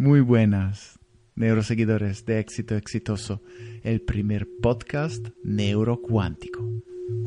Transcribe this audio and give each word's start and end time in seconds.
Muy 0.00 0.20
buenas, 0.20 1.00
neuroseguidores 1.34 2.24
de 2.24 2.38
éxito 2.38 2.76
exitoso, 2.76 3.42
el 3.82 4.00
primer 4.00 4.46
podcast 4.62 5.30
neurocuántico. 5.42 6.62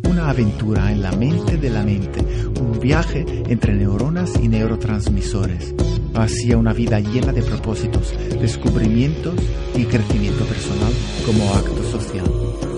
Una 0.09 0.29
aventura 0.29 0.89
en 0.89 1.01
la 1.01 1.11
mente 1.11 1.57
de 1.57 1.69
la 1.69 1.83
mente, 1.83 2.21
un 2.61 2.79
viaje 2.79 3.25
entre 3.49 3.75
neuronas 3.75 4.39
y 4.41 4.47
neurotransmisores, 4.47 5.75
hacia 6.13 6.57
una 6.57 6.73
vida 6.73 6.99
llena 6.99 7.31
de 7.31 7.41
propósitos, 7.41 8.13
descubrimientos 8.39 9.35
y 9.75 9.85
crecimiento 9.85 10.45
personal 10.45 10.93
como 11.25 11.53
acto 11.53 11.83
social. 11.83 12.25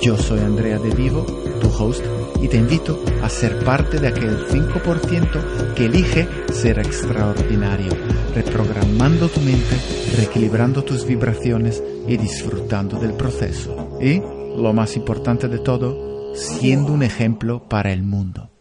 Yo 0.02 0.18
soy 0.18 0.40
Andrea 0.40 0.80
de 0.80 0.94
Vivo, 0.94 1.26
tu 1.62 1.68
host, 1.70 2.04
y 2.42 2.48
te 2.48 2.58
invito 2.58 3.02
a 3.24 3.30
ser 3.30 3.64
parte 3.64 4.00
de 4.00 4.08
aquel 4.10 4.48
5% 4.48 5.74
que 5.76 5.86
elige 5.86 6.28
ser 6.52 6.80
extraordinario, 6.80 7.92
reprogramando 8.36 9.30
tu 9.30 9.40
mente, 9.42 9.78
reequilibrando 10.18 10.84
tus 10.84 11.06
vibraciones 11.06 11.82
y 12.08 12.18
disfrutando 12.18 13.00
del 13.00 13.14
proceso. 13.14 13.98
Y, 14.02 14.22
lo 14.58 14.74
más 14.74 14.96
importante 14.98 15.48
de 15.48 15.60
todo, 15.60 16.36
siendo 16.36 16.92
un 16.94 17.04
ejemplo 17.04 17.68
para 17.68 17.92
el 17.92 18.04
mundo. 18.04 18.52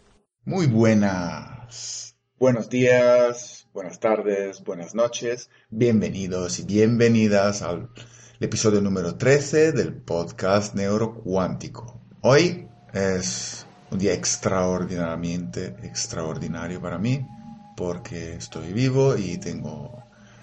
Muy 0.45 0.66
buenas. 0.66 2.16
Buenos 2.38 2.68
días, 2.68 3.61
buenas 3.72 3.98
tardes, 4.00 4.62
buenas 4.62 4.94
noches. 4.94 5.48
Bienvenidos 5.70 6.58
y 6.58 6.64
bienvenidas 6.64 7.62
al 7.62 7.88
episodio 8.38 8.82
número 8.82 9.14
13 9.14 9.72
del 9.72 9.94
podcast 9.94 10.74
Neurocuántico. 10.74 12.00
Hoy 12.20 12.68
es 12.92 13.66
un 13.90 13.98
día 13.98 14.12
extraordinariamente 14.12 15.77
extraordinario 15.82 16.82
para 16.82 16.98
mí 16.98 17.27
porque 17.74 18.34
estoy 18.34 18.72
vivo 18.74 19.16
y 19.16 19.38
tengo 19.38 20.02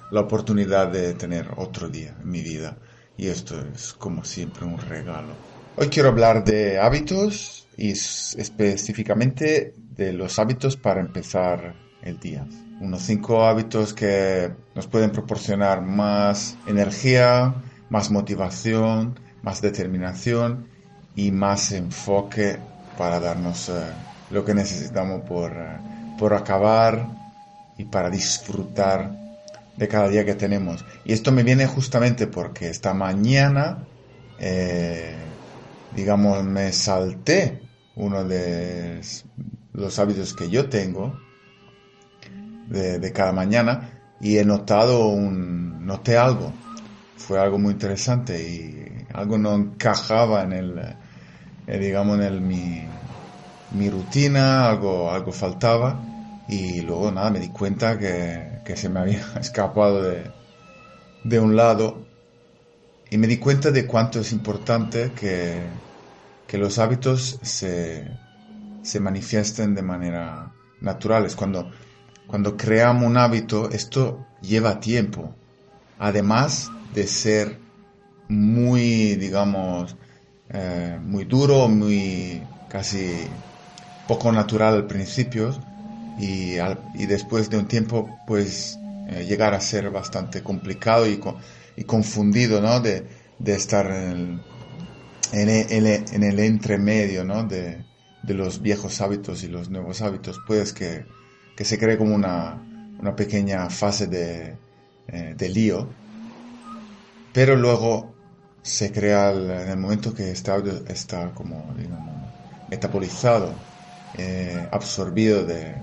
la 0.10 0.22
oportunidad 0.22 0.88
de 0.88 1.14
tener 1.14 1.50
otro 1.58 1.88
día 1.88 2.16
en 2.20 2.30
mi 2.30 2.42
vida 2.42 2.80
y 3.16 3.28
esto 3.28 3.60
es 3.74 3.94
como 3.94 4.26
siempre 4.26 4.66
un 4.66 4.80
regalo. 4.80 5.34
Hoy 5.76 5.90
quiero 5.90 6.10
hablar 6.10 6.44
de 6.44 6.80
hábitos 6.80 7.68
y 7.78 7.92
específicamente 7.92 9.76
de 9.78 10.14
los 10.14 10.40
hábitos 10.40 10.76
para 10.78 11.00
empezar 11.00 11.89
Unos 12.80 13.02
cinco 13.02 13.46
hábitos 13.46 13.94
que 13.94 14.52
nos 14.74 14.88
pueden 14.88 15.12
proporcionar 15.12 15.82
más 15.82 16.58
energía, 16.66 17.54
más 17.90 18.10
motivación, 18.10 19.20
más 19.42 19.62
determinación 19.62 20.68
y 21.16 21.32
más 21.32 21.72
enfoque 21.72 22.60
para 22.98 23.20
darnos 23.20 23.70
eh, 23.70 23.74
lo 24.32 24.46
que 24.46 24.54
necesitamos 24.54 25.22
por, 25.28 25.52
eh, 25.52 25.78
por 26.18 26.34
acabar 26.34 27.08
y 27.78 27.86
para 27.86 28.10
disfrutar 28.10 29.12
de 29.78 29.88
cada 29.88 30.10
día 30.10 30.26
que 30.26 30.36
tenemos. 30.36 30.86
Y 31.06 31.14
esto 31.14 31.32
me 31.32 31.44
viene 31.44 31.66
justamente 31.66 32.28
porque 32.28 32.70
esta 32.70 32.94
mañana, 32.94 33.88
eh, 34.40 35.16
digamos, 35.96 36.44
me 36.44 36.72
salté 36.74 37.62
uno 37.96 38.24
de 38.24 39.02
los 39.74 40.00
hábitos 40.00 40.34
que 40.34 40.50
yo 40.50 40.70
tengo 40.70 41.29
de, 42.70 43.12
cada 43.12 43.32
mañana 43.32 44.16
y 44.22 44.38
he 44.38 44.46
notado 44.46 45.08
un, 45.08 45.86
noté 45.86 46.18
algo. 46.18 46.54
Fue 47.18 47.40
algo 47.40 47.60
muy 47.60 47.74
interesante 47.74 48.42
y 48.42 49.06
algo 49.14 49.38
no 49.38 49.56
encajaba 49.56 50.44
en 50.44 50.54
el, 50.54 50.80
eh, 51.68 51.80
digamos, 51.80 52.20
en 52.20 52.48
mi, 52.48 52.84
mi, 53.72 53.90
rutina, 53.90 54.70
algo, 54.70 55.12
algo 55.12 55.32
faltaba 55.32 56.00
y 56.48 56.82
luego 56.82 57.12
nada, 57.12 57.30
me 57.30 57.40
di 57.40 57.50
cuenta 57.50 57.98
que, 57.98 58.62
que 58.66 58.76
se 58.76 58.90
me 58.90 59.00
había 59.00 59.22
escapado 59.40 60.04
de, 60.04 60.32
de, 61.24 61.40
un 61.40 61.56
lado 61.56 62.06
y 63.10 63.18
me 63.18 63.28
di 63.28 63.38
cuenta 63.38 63.72
de 63.72 63.86
cuánto 63.86 64.20
es 64.20 64.32
importante 64.32 65.12
que, 65.12 65.62
que 66.48 66.58
los 66.58 66.80
hábitos 66.80 67.40
se, 67.42 68.08
se 68.82 69.00
manifiesten 69.00 69.76
de 69.76 69.82
manera 69.82 70.52
naturales. 70.82 71.36
Cuando, 71.36 71.72
cuando 72.30 72.56
creamos 72.56 73.06
un 73.06 73.18
hábito, 73.18 73.72
esto 73.72 74.28
lleva 74.42 74.80
tiempo. 74.80 75.34
Además 75.98 76.70
de 76.94 77.08
ser 77.08 77.58
muy, 78.28 79.16
digamos, 79.16 79.96
eh, 80.50 81.00
muy 81.02 81.26
duro, 81.26 81.68
muy 81.68 82.44
casi 82.70 83.12
poco 84.08 84.32
natural 84.32 84.76
al 84.76 84.86
principio 84.86 85.60
y, 86.20 86.58
y 86.94 87.06
después 87.08 87.50
de 87.50 87.58
un 87.58 87.68
tiempo 87.68 88.20
pues 88.28 88.78
eh, 89.10 89.26
llegar 89.28 89.56
a 89.56 89.60
ser 89.60 89.90
bastante 89.90 90.44
complicado 90.44 91.08
y, 91.08 91.20
confundido, 91.84 92.62
¿no? 92.62 92.80
De, 92.80 93.08
estar 93.44 93.88
en 93.88 94.40
el, 95.32 95.88
en 95.88 96.24
el 96.24 96.40
entremedio, 96.40 97.24
¿no? 97.24 97.44
De, 97.44 97.84
de, 98.22 98.34
los 98.36 98.62
viejos 98.62 99.02
hábitos 99.02 99.44
y 99.44 99.48
los 99.48 99.72
nuevos 99.72 100.02
hábitos, 100.02 100.40
pues 100.46 100.74
que, 100.74 101.06
que 101.60 101.66
se 101.66 101.78
cree 101.78 101.98
como 101.98 102.16
una, 102.16 102.58
una 103.02 103.14
pequeña 103.18 103.70
fase 103.70 104.08
de, 104.08 104.56
eh, 105.10 105.36
de 105.38 105.50
lío, 105.50 105.90
pero 107.34 107.58
luego 107.58 108.14
se 108.62 108.94
crea 108.94 109.34
en 109.34 109.68
el 109.68 109.78
momento 109.78 110.14
que 110.14 110.32
este 110.32 110.52
audio 110.52 110.72
está 110.88 111.34
como, 111.34 111.62
digamos, 111.78 112.30
metabolizado, 112.70 113.54
eh, 114.18 114.70
absorbido 114.72 115.46
de, 115.46 115.76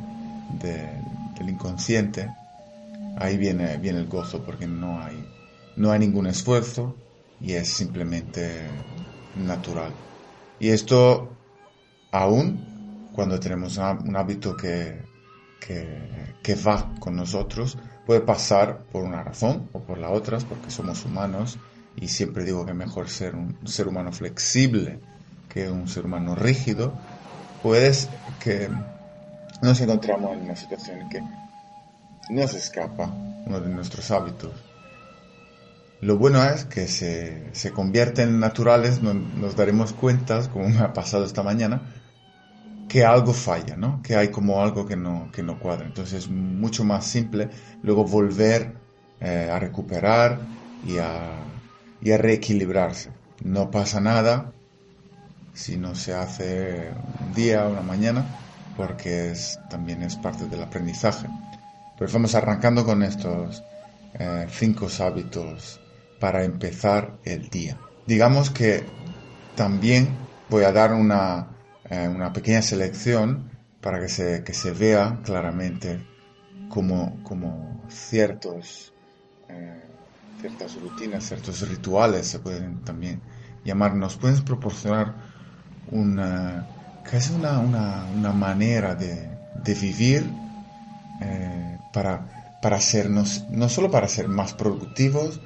del 0.62 1.50
inconsciente, 1.50 2.26
ahí 3.18 3.36
viene, 3.36 3.76
viene 3.76 3.98
el 3.98 4.08
gozo 4.08 4.42
porque 4.46 4.66
no 4.66 4.98
hay, 5.02 5.22
no 5.76 5.92
hay 5.92 5.98
ningún 5.98 6.26
esfuerzo 6.26 6.96
y 7.38 7.52
es 7.52 7.68
simplemente 7.68 8.62
natural. 9.34 9.92
Y 10.58 10.70
esto 10.70 11.28
aún 12.12 13.12
cuando 13.14 13.38
tenemos 13.38 13.76
un 13.76 14.16
hábito 14.16 14.56
que, 14.56 15.15
que, 15.60 16.54
va 16.66 16.94
con 17.00 17.16
nosotros, 17.16 17.78
puede 18.06 18.20
pasar 18.20 18.84
por 18.92 19.04
una 19.04 19.22
razón 19.22 19.68
o 19.72 19.80
por 19.80 19.98
la 19.98 20.10
otra, 20.10 20.38
porque 20.38 20.70
somos 20.70 21.04
humanos 21.04 21.58
y 21.96 22.08
siempre 22.08 22.44
digo 22.44 22.64
que 22.64 22.72
es 22.72 22.76
mejor 22.76 23.08
ser 23.08 23.34
un 23.34 23.58
ser 23.66 23.88
humano 23.88 24.12
flexible 24.12 25.00
que 25.48 25.70
un 25.70 25.88
ser 25.88 26.04
humano 26.04 26.34
rígido, 26.34 26.92
pues 27.62 28.08
que 28.42 28.68
nos 29.62 29.80
encontramos 29.80 30.32
en 30.36 30.42
una 30.42 30.56
situación 30.56 31.00
en 31.00 31.08
que 31.08 31.22
nos 32.30 32.54
escapa 32.54 33.06
uno 33.46 33.60
de 33.60 33.68
nuestros 33.70 34.10
hábitos. 34.10 34.52
Lo 36.02 36.18
bueno 36.18 36.44
es 36.44 36.66
que 36.66 36.88
se, 36.88 37.48
se 37.52 37.70
convierten 37.70 38.38
naturales, 38.38 39.00
nos 39.02 39.56
daremos 39.56 39.94
cuenta, 39.94 40.46
como 40.50 40.68
me 40.68 40.80
ha 40.80 40.92
pasado 40.92 41.24
esta 41.24 41.42
mañana, 41.42 41.80
que 42.88 43.04
algo 43.04 43.32
falla, 43.32 43.76
¿no? 43.76 44.00
Que 44.02 44.16
hay 44.16 44.28
como 44.28 44.62
algo 44.62 44.86
que 44.86 44.96
no, 44.96 45.30
que 45.32 45.42
no 45.42 45.58
cuadra. 45.58 45.86
Entonces 45.86 46.24
es 46.24 46.30
mucho 46.30 46.84
más 46.84 47.06
simple 47.06 47.48
luego 47.82 48.04
volver 48.04 48.74
eh, 49.20 49.48
a 49.50 49.58
recuperar 49.58 50.40
y 50.86 50.98
a 50.98 51.46
y 52.00 52.12
a 52.12 52.18
reequilibrarse. 52.18 53.10
No 53.42 53.70
pasa 53.70 54.00
nada 54.00 54.52
si 55.54 55.76
no 55.76 55.94
se 55.94 56.14
hace 56.14 56.92
un 57.26 57.34
día 57.34 57.66
o 57.66 57.72
una 57.72 57.82
mañana, 57.82 58.24
porque 58.76 59.30
es, 59.30 59.58
también 59.70 60.02
es 60.02 60.16
parte 60.16 60.46
del 60.46 60.62
aprendizaje. 60.62 61.26
Pues 61.98 62.12
vamos 62.12 62.34
arrancando 62.34 62.84
con 62.84 63.02
estos 63.02 63.64
eh, 64.14 64.46
cinco 64.50 64.88
hábitos 65.00 65.80
para 66.20 66.44
empezar 66.44 67.18
el 67.24 67.48
día. 67.48 67.78
Digamos 68.06 68.50
que 68.50 68.84
también 69.56 70.08
voy 70.50 70.64
a 70.64 70.72
dar 70.72 70.92
una, 70.92 71.55
eh, 71.90 72.08
una 72.08 72.32
pequeña 72.32 72.62
selección 72.62 73.50
para 73.80 74.00
que 74.00 74.08
se, 74.08 74.42
que 74.44 74.52
se 74.54 74.72
vea 74.72 75.20
claramente 75.24 76.04
como, 76.68 77.22
como 77.22 77.84
ciertos 77.88 78.92
eh, 79.48 79.82
ciertas 80.40 80.80
rutinas, 80.80 81.24
ciertos 81.24 81.68
rituales 81.68 82.26
se 82.26 82.38
pueden 82.38 82.82
también 82.84 83.20
llamar, 83.64 83.94
nos 83.94 84.16
pueden 84.16 84.44
proporcionar 84.44 85.14
una, 85.90 86.66
casi 87.04 87.32
una, 87.34 87.58
una, 87.58 88.32
manera 88.32 88.94
de, 88.94 89.28
de 89.62 89.74
vivir 89.74 90.28
eh, 91.22 91.78
para, 91.92 92.58
para 92.60 92.80
sernos, 92.80 93.44
no 93.50 93.68
solo 93.68 93.90
para 93.90 94.08
ser 94.08 94.28
más 94.28 94.54
productivos, 94.54 95.40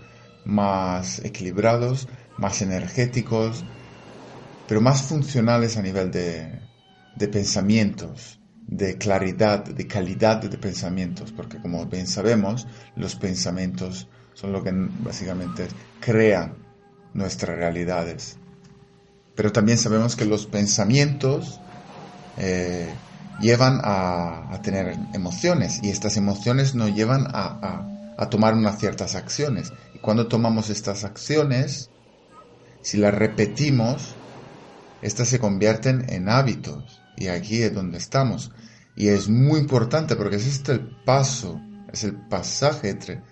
más 0.44 1.20
equilibrados, 1.24 2.08
más 2.36 2.62
energéticos, 2.62 3.64
pero 4.70 4.80
más 4.80 5.02
funcionales 5.02 5.76
a 5.76 5.82
nivel 5.82 6.12
de, 6.12 6.60
de 7.16 7.26
pensamientos, 7.26 8.38
de 8.68 8.96
claridad, 8.98 9.64
de 9.64 9.88
calidad 9.88 10.40
de 10.40 10.56
pensamientos, 10.58 11.32
porque 11.32 11.58
como 11.58 11.86
bien 11.86 12.06
sabemos, 12.06 12.68
los 12.94 13.16
pensamientos 13.16 14.06
son 14.32 14.52
lo 14.52 14.62
que 14.62 14.70
básicamente 14.72 15.66
crean 15.98 16.54
nuestras 17.14 17.56
realidades. 17.56 18.38
Pero 19.34 19.50
también 19.50 19.76
sabemos 19.76 20.14
que 20.14 20.24
los 20.24 20.46
pensamientos 20.46 21.60
eh, 22.38 22.94
llevan 23.40 23.80
a, 23.82 24.56
tener 24.62 24.96
emociones 25.14 25.80
y 25.82 25.90
estas 25.90 26.16
emociones 26.16 26.76
nos 26.76 26.94
llevan 26.94 27.26
a, 27.32 27.88
a 28.16 28.30
tomar 28.30 28.54
unas 28.54 28.78
ciertas 28.78 29.16
acciones. 29.16 29.72
Y 29.96 29.98
cuando 29.98 30.28
tomamos 30.28 30.70
estas 30.70 31.02
acciones, 31.02 31.90
si 32.82 32.98
las 32.98 33.12
repetimos, 33.12 34.14
estas 35.02 35.28
se 35.28 35.38
convierten 35.38 36.06
en 36.08 36.28
hábitos. 36.28 37.00
Y 37.16 37.28
aquí 37.28 37.62
es 37.62 37.74
donde 37.74 37.98
estamos. 37.98 38.50
Y 38.96 39.08
es 39.08 39.28
muy 39.28 39.60
importante 39.60 40.16
porque 40.16 40.36
es 40.36 40.46
este 40.46 40.72
el 40.72 40.80
paso, 40.80 41.60
es 41.92 42.04
el 42.04 42.14
pasaje 42.14 42.90
entre 42.90 43.22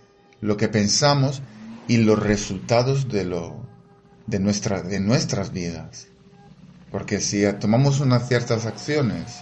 lo 0.41 0.57
que 0.57 0.69
pensamos 0.69 1.43
y 1.89 1.99
los 1.99 2.19
resultados 2.19 3.09
de, 3.09 3.25
lo, 3.25 3.67
de, 4.27 4.39
nuestra, 4.39 4.83
de 4.83 5.01
nuestras 5.01 5.53
vidas. 5.53 6.09
Porque 6.91 7.21
si 7.21 7.45
tomamos 7.61 8.01
unas 8.01 8.29
ciertas 8.29 8.67
acciones 8.67 9.41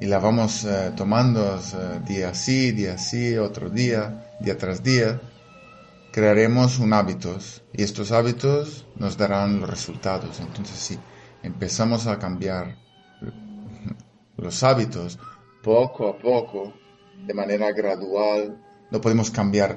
y 0.00 0.06
las 0.06 0.22
vamos 0.22 0.64
eh, 0.64 0.92
tomando 0.96 1.56
eh, 1.56 2.00
día 2.06 2.34
sí, 2.34 2.72
día 2.72 2.98
sí, 2.98 3.36
otro 3.36 3.70
día, 3.70 4.32
día 4.40 4.56
tras 4.56 4.82
día, 4.82 5.20
crearemos 6.12 6.78
un 6.78 6.92
hábitos 6.92 7.62
y 7.72 7.82
estos 7.82 8.12
hábitos 8.12 8.86
nos 8.96 9.16
darán 9.16 9.60
los 9.60 9.70
resultados. 9.70 10.40
Entonces 10.40 10.76
si 10.76 10.98
empezamos 11.42 12.06
a 12.06 12.18
cambiar 12.18 12.76
los 14.36 14.62
hábitos 14.62 15.18
poco 15.62 16.08
a 16.08 16.18
poco, 16.18 16.72
de 17.26 17.34
manera 17.34 17.72
gradual, 17.72 18.56
no 18.90 19.00
podemos 19.00 19.30
cambiar 19.30 19.76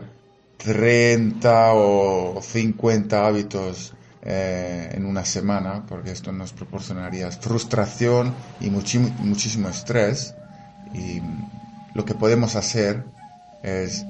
30 0.57 1.73
o 1.73 2.39
50 2.41 3.27
hábitos 3.27 3.93
eh, 4.23 4.89
en 4.93 5.05
una 5.05 5.25
semana, 5.25 5.83
porque 5.87 6.11
esto 6.11 6.31
nos 6.31 6.53
proporcionaría 6.53 7.31
frustración 7.31 8.33
y 8.59 8.69
muchísimo 8.69 9.69
estrés. 9.69 10.35
Y 10.93 11.21
lo 11.95 12.05
que 12.05 12.13
podemos 12.13 12.55
hacer 12.55 13.03
es 13.63 14.05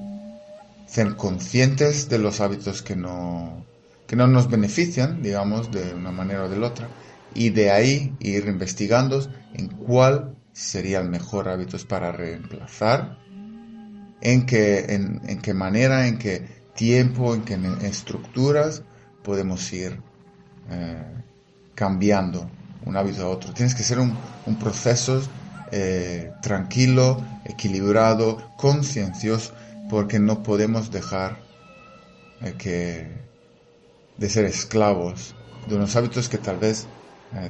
ser 0.92 1.16
conscientes 1.16 2.10
de 2.10 2.18
los 2.18 2.42
hábitos 2.42 2.82
que 2.82 2.96
no, 2.96 3.64
que 4.06 4.14
no 4.14 4.26
nos 4.26 4.50
benefician, 4.50 5.22
digamos, 5.22 5.70
de 5.70 5.94
una 5.94 6.12
manera 6.12 6.44
o 6.44 6.48
de 6.50 6.58
otra, 6.58 6.88
y 7.34 7.48
de 7.48 7.70
ahí 7.70 8.14
ir 8.20 8.46
investigando 8.46 9.26
en 9.54 9.68
cuál 9.68 10.36
sería 10.52 11.00
el 11.00 11.08
mejor 11.08 11.48
hábito 11.48 11.78
para 11.88 12.12
reemplazar, 12.12 13.18
en 14.20 14.44
qué, 14.44 14.84
en, 14.90 15.40
qué 15.40 15.54
manera, 15.54 16.06
en 16.06 16.18
qué 16.18 16.46
tiempo, 16.74 17.34
en 17.34 17.42
qué 17.42 17.58
estructuras 17.86 18.82
podemos 19.24 19.72
ir 19.72 19.98
eh, 20.70 21.04
cambiando 21.74 22.50
un 22.84 22.98
hábito 22.98 23.22
a 23.22 23.28
otro. 23.30 23.54
Tienes 23.54 23.74
que 23.74 23.82
ser 23.82 23.98
un, 23.98 24.14
proceso 24.60 25.22
eh, 25.70 26.32
tranquilo, 26.42 27.24
equilibrado, 27.46 28.52
conciencioso, 28.58 29.54
porque 29.92 30.18
no 30.18 30.42
podemos 30.42 30.90
dejar 30.90 31.36
eh, 32.40 32.54
que, 32.56 33.12
de 34.16 34.30
ser 34.30 34.46
esclavos 34.46 35.34
de 35.68 35.76
unos 35.76 35.94
hábitos 35.96 36.30
que 36.30 36.38
tal 36.38 36.56
vez 36.56 36.88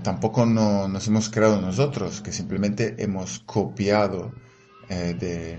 tampoco 0.02 0.44
no, 0.44 0.88
nos 0.88 1.06
hemos 1.06 1.28
creado 1.28 1.60
nosotros, 1.60 2.20
que 2.20 2.32
simplemente 2.32 2.96
hemos 2.98 3.40
copiado 3.40 4.32
de, 4.88 5.58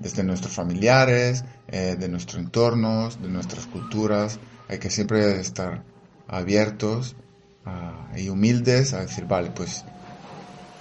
desde 0.00 0.22
nuestros 0.22 0.54
familiares, 0.54 1.44
de 1.66 2.08
nuestros 2.08 2.42
entornos, 2.42 3.20
de 3.20 3.28
nuestras 3.28 3.66
culturas. 3.66 4.38
Hay 4.68 4.78
que 4.78 4.88
siempre 4.88 5.38
estar 5.38 5.82
abiertos 6.28 7.14
y 8.16 8.30
humildes 8.30 8.94
a 8.94 9.00
decir, 9.00 9.26
vale, 9.26 9.50
pues 9.50 9.84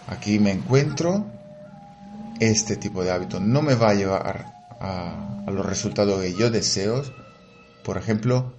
aquí 0.07 0.39
me 0.39 0.51
encuentro, 0.51 1.25
este 2.39 2.77
tipo 2.77 3.03
de 3.03 3.11
hábito 3.11 3.41
no 3.41 3.61
me 3.61 3.75
va 3.75 3.89
a 3.89 3.95
llevar 3.95 4.54
a, 4.79 5.43
los 5.47 5.65
resultados 5.65 6.21
que 6.21 6.33
yo 6.33 6.49
deseo. 6.49 7.03
Por 7.83 7.97
ejemplo, 7.97 8.53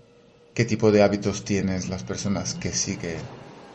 qué 0.54 0.64
tipo 0.64 0.92
de 0.92 1.02
hábitos 1.02 1.44
tienes 1.44 1.88
las 1.88 2.04
personas 2.04 2.54
que 2.54 2.72
sí 2.72 2.96
que 2.96 3.16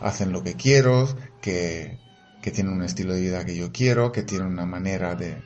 hacen 0.01 0.31
lo 0.31 0.43
que 0.43 0.55
quiero, 0.55 1.07
que, 1.41 1.99
que 2.41 2.51
tienen 2.51 2.73
un 2.73 2.83
estilo 2.83 3.13
de 3.13 3.21
vida 3.21 3.45
que 3.45 3.55
yo 3.55 3.71
quiero, 3.71 4.11
que 4.11 4.23
tienen 4.23 4.47
una 4.47 4.65
manera 4.65 5.15
de, 5.15 5.41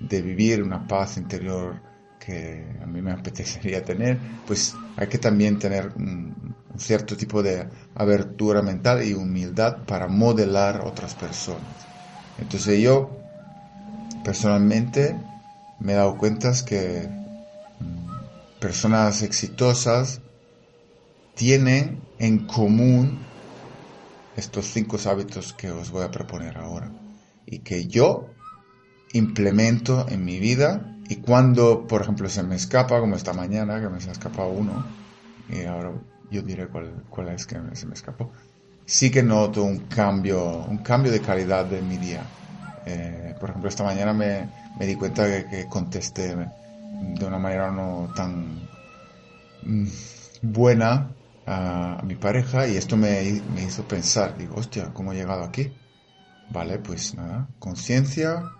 de 0.00 0.22
vivir, 0.22 0.62
una 0.62 0.86
paz 0.86 1.16
interior 1.16 1.80
que 2.18 2.66
a 2.82 2.86
mí 2.86 3.00
me 3.00 3.12
apetecería 3.18 3.84
tener, 3.84 4.18
pues 4.46 4.74
hay 4.96 5.08
que 5.08 5.18
también 5.18 5.58
tener 5.58 5.92
un, 5.96 6.54
cierto 6.76 7.16
tipo 7.16 7.42
de 7.42 7.68
abertura 7.94 8.62
mental 8.62 9.04
y 9.04 9.12
humildad 9.12 9.84
para 9.86 10.08
modelar 10.08 10.82
otras 10.84 11.14
personas. 11.14 11.62
Entonces 12.38 12.80
yo 12.80 13.10
personalmente 14.24 15.16
me 15.80 15.92
he 15.92 15.96
dado 15.96 16.16
cuenta 16.16 16.52
que 16.66 17.08
mm, 17.80 18.60
personas 18.60 19.22
exitosas 19.22 20.20
tienen 21.34 22.02
en 22.18 22.46
común 22.46 23.18
estos 24.36 24.66
cinco 24.66 24.98
hábitos 25.06 25.52
que 25.52 25.70
os 25.70 25.90
voy 25.90 26.04
a 26.04 26.10
proponer 26.10 26.56
ahora 26.58 26.92
y 27.46 27.60
que 27.60 27.86
yo 27.86 28.26
implemento 29.12 30.06
en 30.08 30.24
mi 30.24 30.38
vida 30.38 30.96
y 31.08 31.16
cuando, 31.16 31.88
por 31.88 32.02
ejemplo, 32.02 32.28
se 32.28 32.44
me 32.44 32.54
escapa, 32.54 33.00
como 33.00 33.16
esta 33.16 33.32
mañana, 33.32 33.80
que 33.80 33.88
me 33.88 34.00
se 34.00 34.10
ha 34.10 34.12
escapado 34.12 34.50
uno, 34.50 34.96
y 35.48 35.64
ahora 35.64 35.92
yo 36.30 36.40
diré 36.42 36.68
cuál, 36.68 37.04
cuál 37.08 37.30
es 37.30 37.46
que 37.46 37.56
se 37.72 37.86
me 37.86 37.94
escapó, 37.94 38.30
sí 38.86 39.10
que 39.10 39.20
noto 39.20 39.64
un 39.64 39.88
cambio, 39.88 40.64
un 40.66 40.78
cambio 40.78 41.10
de 41.10 41.20
calidad 41.20 41.66
de 41.66 41.82
mi 41.82 41.96
día. 41.98 42.39
Eh, 42.86 43.34
por 43.38 43.50
ejemplo, 43.50 43.68
esta 43.68 43.84
mañana 43.84 44.12
me, 44.12 44.48
di 44.78 44.94
cuenta 44.96 45.26
que, 45.26 45.46
que, 45.46 45.66
contesté 45.66 46.34
de 46.34 47.24
una 47.24 47.38
manera 47.38 47.70
no 47.70 48.10
tan 48.14 48.68
mm, 49.62 49.86
buena 50.42 51.10
a, 51.46 52.02
mi 52.04 52.14
pareja 52.14 52.66
y 52.66 52.76
esto 52.76 52.96
me, 52.96 53.22
hizo 53.22 53.84
pensar, 53.84 54.36
digo, 54.36 54.56
hostia, 54.56 54.92
¿cómo 54.92 55.12
he 55.12 55.16
llegado 55.16 55.44
aquí? 55.44 55.72
Vale, 56.50 56.78
pues 56.78 57.14
nada, 57.14 57.48
conciencia, 57.58 58.50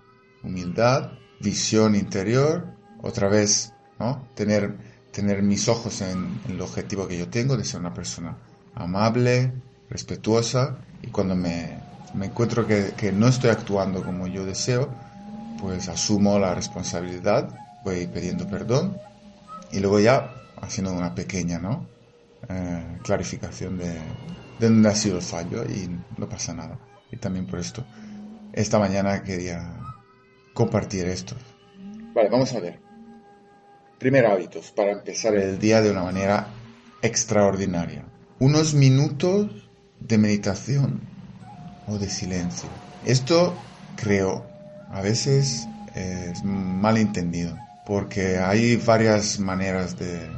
humildad, 0.42 1.12
visión 1.40 1.94
interior, 1.94 2.66
otra 3.02 3.28
vez, 3.28 3.72
¿no? 3.98 4.28
Tener, 4.34 4.76
tener 5.12 5.42
mis 5.42 5.68
ojos 5.68 6.00
en, 6.02 6.40
el 6.48 6.60
objetivo 6.60 7.08
que 7.08 7.18
yo 7.18 7.28
tengo, 7.28 7.56
de 7.56 7.64
ser 7.64 7.80
una 7.80 7.94
persona 7.94 8.36
amable, 8.74 9.52
respetuosa, 9.88 10.78
y 11.02 11.08
cuando 11.08 11.34
me, 11.34 11.78
me 12.14 12.26
encuentro 12.26 12.66
que, 12.66 12.92
que, 12.96 13.12
no 13.12 13.28
estoy 13.28 13.50
actuando 13.50 14.02
como 14.02 14.26
yo 14.26 14.44
deseo, 14.44 14.88
pues 15.60 15.88
asumo 15.88 16.38
la 16.38 16.54
responsabilidad, 16.54 17.48
voy 17.84 18.06
pidiendo 18.06 18.48
perdón, 18.48 18.96
y 19.72 19.80
luego 19.80 20.00
ya 20.00 20.34
haciendo 20.60 20.92
una 20.92 21.14
pequeña, 21.14 21.58
¿no? 21.58 21.86
Eh, 22.48 22.98
clarificación 23.02 23.78
de, 23.78 23.92
de 24.58 24.68
dónde 24.68 24.88
ha 24.88 24.94
sido 24.94 25.16
el 25.16 25.22
fallo 25.22 25.64
y 25.64 25.88
no 26.16 26.28
pasa 26.28 26.54
nada. 26.54 26.78
Y 27.10 27.16
también 27.16 27.46
por 27.46 27.58
esto, 27.58 27.84
esta 28.52 28.78
mañana 28.78 29.22
quería 29.22 29.76
compartir 30.54 31.06
esto. 31.06 31.34
Vale, 32.14 32.28
vamos 32.28 32.52
a 32.54 32.60
ver. 32.60 32.80
Primer 33.98 34.26
hábitos 34.26 34.70
para 34.70 34.92
empezar 34.92 35.34
el 35.34 35.58
día 35.58 35.82
de 35.82 35.90
una 35.90 36.02
manera 36.02 36.48
extraordinaria. 37.02 38.04
Unos 38.38 38.74
minutos 38.74 39.68
de 40.00 40.18
meditación 40.18 41.00
o 41.90 41.98
de 41.98 42.08
silencio. 42.08 42.68
Esto 43.04 43.54
creo 43.96 44.46
a 44.90 45.02
veces 45.02 45.68
es 45.94 46.42
mal 46.44 46.96
entendido 46.96 47.56
porque 47.86 48.38
hay 48.38 48.76
varias 48.76 49.38
maneras 49.40 49.98
de, 49.98 50.28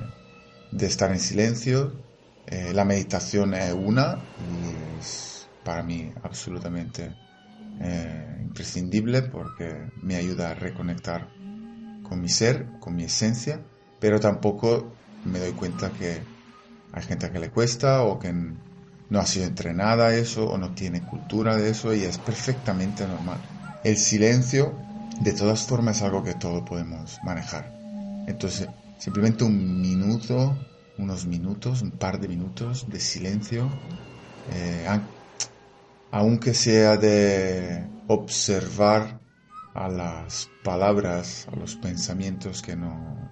de 0.71 0.87
estar 0.87 1.11
en 1.13 1.21
silencio. 1.21 1.93
Eh, 2.47 2.73
la 2.75 2.85
meditación 2.85 3.55
es 3.55 3.73
una 3.73 4.19
y 4.39 4.99
es 4.99 5.49
para 5.65 5.83
mí 5.83 6.13
absolutamente 6.23 7.15
eh, 7.81 8.39
imprescindible 8.43 9.23
porque 9.23 9.91
me 10.03 10.17
ayuda 10.17 10.51
a 10.51 10.55
reconectar 10.55 11.29
con 12.03 12.21
mi 12.21 12.29
ser, 12.29 12.67
con 12.81 12.95
mi 12.95 13.05
esencia, 13.05 13.61
pero 14.01 14.21
tampoco 14.21 14.93
me 15.25 15.39
doy 15.39 15.53
cuenta 15.53 15.91
que 15.93 16.21
hay 16.93 17.03
gente 17.03 17.31
que 17.31 17.39
le 17.39 17.51
cuesta 17.51 18.03
o 18.03 18.19
que 18.19 18.33
no 19.12 19.21
ha 19.21 19.26
sido 19.26 19.45
entrenada 19.45 20.07
a 20.07 20.14
eso 20.14 20.49
o 20.49 20.57
no 20.57 20.75
tiene 20.75 21.02
cultura 21.02 21.59
de 21.59 21.69
eso 21.69 21.95
y 21.95 22.02
es 22.02 22.16
perfectamente 22.16 23.07
normal. 23.07 23.38
El 23.85 23.99
silencio, 23.99 24.73
de 25.21 25.35
todas 25.35 25.66
formas, 25.66 25.99
es 25.99 26.02
algo 26.02 26.25
que 26.25 26.33
todos 26.33 26.62
podemos 26.62 27.21
manejar. 27.23 27.71
Entonces, 28.26 28.71
simplemente 28.99 29.45
un 29.45 29.83
minuto, 29.83 30.57
unos 30.97 31.26
minutos, 31.26 31.83
un 31.83 31.90
par 31.90 32.19
de 32.19 32.26
minutos 32.26 32.88
de 32.88 32.99
silencio, 32.99 33.69
eh, 34.50 34.88
aunque 36.11 36.54
sea 36.54 36.97
de 36.97 37.87
observar 38.09 39.21
a 39.75 39.88
las 39.90 40.49
palabras, 40.64 41.47
a 41.52 41.57
los 41.57 41.76
pensamientos 41.76 42.62
que, 42.62 42.76
no, 42.76 43.31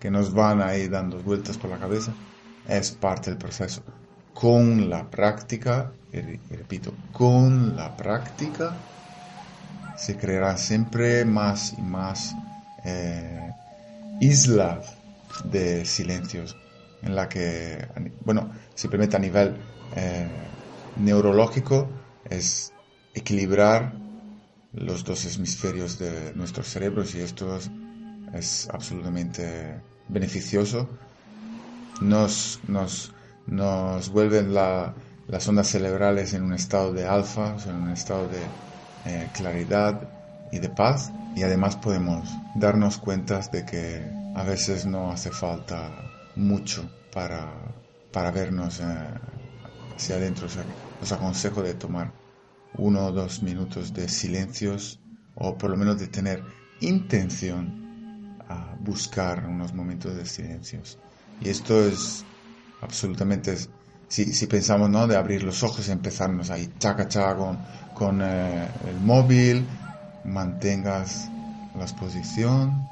que 0.00 0.10
nos 0.10 0.34
van 0.34 0.60
ahí 0.60 0.88
dando 0.88 1.22
vueltas 1.22 1.58
por 1.58 1.70
la 1.70 1.78
cabeza, 1.78 2.12
es 2.66 2.90
parte 2.90 3.30
del 3.30 3.38
proceso. 3.38 3.84
Con 4.34 4.88
la 4.90 5.10
práctica, 5.10 5.92
y 6.12 6.56
repito, 6.56 6.94
con 7.12 7.76
la 7.76 7.96
práctica 7.96 8.76
se 9.96 10.16
creará 10.16 10.56
siempre 10.56 11.24
más 11.24 11.74
y 11.78 11.82
más 11.82 12.34
eh, 12.84 13.50
isla 14.20 14.80
de 15.44 15.84
silencios 15.84 16.56
en 17.02 17.14
la 17.14 17.28
que, 17.28 17.86
bueno, 18.24 18.50
simplemente 18.74 19.16
a 19.16 19.20
nivel 19.20 19.56
eh, 19.96 20.28
neurológico 20.96 21.88
es 22.24 22.72
equilibrar 23.14 23.94
los 24.72 25.04
dos 25.04 25.36
hemisferios 25.36 25.98
de 25.98 26.32
nuestros 26.34 26.68
cerebros 26.68 27.14
y 27.14 27.20
esto 27.20 27.58
es, 28.34 28.68
absolutamente 28.72 29.80
beneficioso. 30.08 30.88
Nos, 32.00 32.60
nos, 32.66 33.12
nos 33.46 34.08
vuelven 34.10 34.54
las 34.54 35.48
ondas 35.48 35.68
cerebrales 35.68 36.34
en 36.34 36.44
un 36.44 36.54
estado 36.54 36.92
de 36.92 37.06
alfa, 37.06 37.56
en 37.66 37.76
un 37.76 37.90
estado 37.90 38.28
de 38.28 38.42
eh, 39.04 39.28
claridad 39.34 40.08
y 40.50 40.58
de 40.58 40.68
paz 40.68 41.10
y 41.34 41.42
además 41.42 41.76
podemos 41.76 42.28
darnos 42.54 42.98
cuenta 42.98 43.40
de 43.40 43.64
que 43.64 44.10
a 44.34 44.44
veces 44.44 44.86
no 44.86 45.10
hace 45.10 45.30
falta 45.30 45.90
mucho 46.36 46.88
para, 47.12 47.52
para 48.12 48.30
vernos 48.30 48.80
eh, 48.80 48.84
hacia 49.96 50.16
adentro. 50.16 50.46
os 51.00 51.12
aconsejo 51.12 51.62
de 51.62 51.74
tomar 51.74 52.12
uno 52.78 53.06
o 53.06 53.12
dos 53.12 53.42
minutos 53.42 53.92
de 53.92 54.08
silencios 54.08 55.00
o 55.34 55.56
por 55.58 55.70
lo 55.70 55.76
menos 55.76 55.98
de 55.98 56.08
tener 56.08 56.42
intención 56.80 58.38
a 58.48 58.74
buscar 58.80 59.46
unos 59.46 59.72
momentos 59.72 60.14
de 60.14 60.26
silencios. 60.26 60.98
Y 61.40 61.48
esto 61.48 61.80
es 61.80 62.24
absolutamente, 62.82 63.56
si, 64.08 64.32
si 64.32 64.46
pensamos 64.46 64.90
¿no? 64.90 65.06
de 65.06 65.16
abrir 65.16 65.42
los 65.42 65.62
ojos 65.62 65.88
y 65.88 65.92
empezarnos 65.92 66.50
ahí 66.50 66.72
chaca 66.78 67.08
chaca 67.08 67.36
con, 67.36 67.58
con 67.94 68.20
eh, 68.20 68.68
el 68.86 69.00
móvil, 69.00 69.66
mantengas 70.24 71.30
la 71.78 71.86
posición 71.86 72.86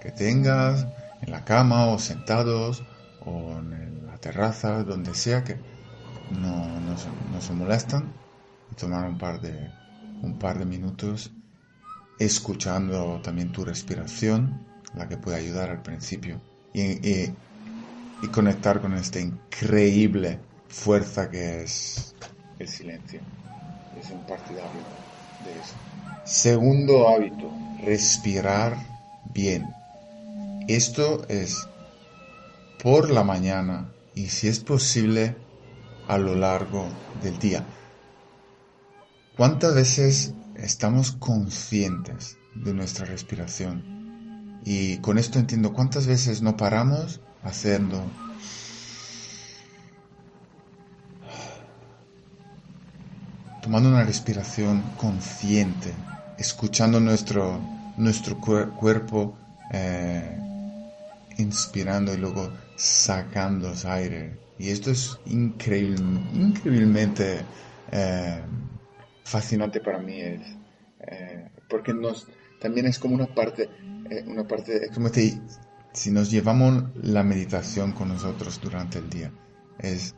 que 0.00 0.10
tengas 0.10 0.86
en 1.22 1.30
la 1.30 1.44
cama 1.44 1.86
o 1.86 1.98
sentados 1.98 2.84
o 3.24 3.58
en 3.58 4.06
la 4.06 4.18
terraza, 4.18 4.84
donde 4.84 5.14
sea 5.14 5.42
que 5.42 5.56
no, 6.30 6.80
no, 6.80 7.40
se, 7.40 7.52
molestan 7.52 8.12
y 8.70 8.74
tomar 8.74 9.08
un 9.08 9.18
par 9.18 9.40
de, 9.40 9.70
un 10.22 10.38
par 10.38 10.58
de 10.58 10.64
minutos 10.64 11.32
escuchando 12.18 13.20
también 13.22 13.52
tu 13.52 13.64
respiración, 13.64 14.66
la 14.94 15.08
que 15.08 15.16
puede 15.16 15.38
ayudar 15.38 15.70
al 15.70 15.82
principio, 15.82 16.40
y, 16.72 16.82
y, 17.06 17.34
y, 18.22 18.28
conectar 18.28 18.80
con 18.80 18.94
esta 18.94 19.20
increíble 19.20 20.38
fuerza 20.68 21.30
que 21.30 21.62
es 21.62 22.14
el 22.58 22.68
silencio. 22.68 23.20
Es 24.00 24.10
un 24.10 24.20
partidario 24.26 24.80
de 25.44 25.52
eso. 25.52 25.74
Segundo 26.24 27.08
hábito, 27.08 27.50
respirar 27.84 28.76
bien. 29.32 29.66
Esto 30.68 31.24
es 31.28 31.68
por 32.82 33.10
la 33.10 33.22
mañana 33.22 33.92
y 34.14 34.26
si 34.28 34.48
es 34.48 34.60
posible 34.60 35.36
a 36.08 36.18
lo 36.18 36.34
largo 36.34 36.86
del 37.22 37.38
día. 37.38 37.64
¿Cuántas 39.36 39.74
veces 39.74 40.34
estamos 40.54 41.12
conscientes 41.12 42.38
de 42.54 42.72
nuestra 42.72 43.04
respiración? 43.04 44.60
Y 44.64 44.96
con 44.98 45.18
esto 45.18 45.38
entiendo 45.38 45.72
cuántas 45.72 46.06
veces 46.06 46.42
no 46.42 46.56
paramos 46.56 47.20
haciendo 47.46 48.04
tomando 53.66 53.88
una 53.88 54.04
respiración 54.04 54.80
consciente, 54.96 55.92
escuchando 56.38 57.00
nuestro, 57.00 57.58
nuestro 57.96 58.38
cuerpo 58.38 59.36
eh, 59.72 60.38
inspirando 61.38 62.14
y 62.14 62.16
luego 62.16 62.48
sacando 62.76 63.72
aire. 63.86 64.38
Y 64.56 64.70
esto 64.70 64.92
es 64.92 65.18
increíble, 65.26 66.00
increíblemente 66.32 67.40
eh, 67.90 68.40
fascinante 69.24 69.80
para 69.80 69.98
mí, 69.98 70.20
es, 70.20 70.42
eh, 71.00 71.50
porque 71.68 71.92
nos, 71.92 72.28
también 72.60 72.86
es 72.86 73.00
como 73.00 73.16
una 73.16 73.26
parte, 73.26 73.68
una 74.28 74.46
parte, 74.46 74.84
es 74.84 74.92
como 74.92 75.10
si 75.96 76.10
nos 76.10 76.30
llevamos 76.30 76.84
la 77.02 77.22
meditación 77.22 77.92
con 77.92 78.08
nosotros 78.08 78.60
durante 78.62 78.98
el 78.98 79.08
día. 79.08 79.32
Es 79.78 80.14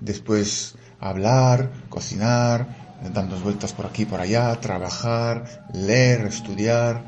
después 0.00 0.76
hablar, 1.00 1.72
cocinar, 1.88 3.00
dando 3.12 3.38
vueltas 3.40 3.72
por 3.72 3.86
aquí 3.86 4.04
por 4.04 4.20
allá, 4.20 4.54
trabajar, 4.60 5.66
leer, 5.74 6.26
estudiar, 6.26 7.02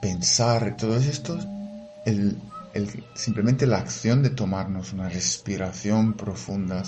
pensar, 0.00 0.76
todo 0.76 0.96
esto, 0.96 1.36
el, 2.06 2.38
simplemente 3.14 3.66
la 3.66 3.78
acción 3.78 4.22
de 4.22 4.30
tomarnos 4.30 4.92
una 4.92 5.08
respiración 5.08 6.14
profunda 6.14 6.84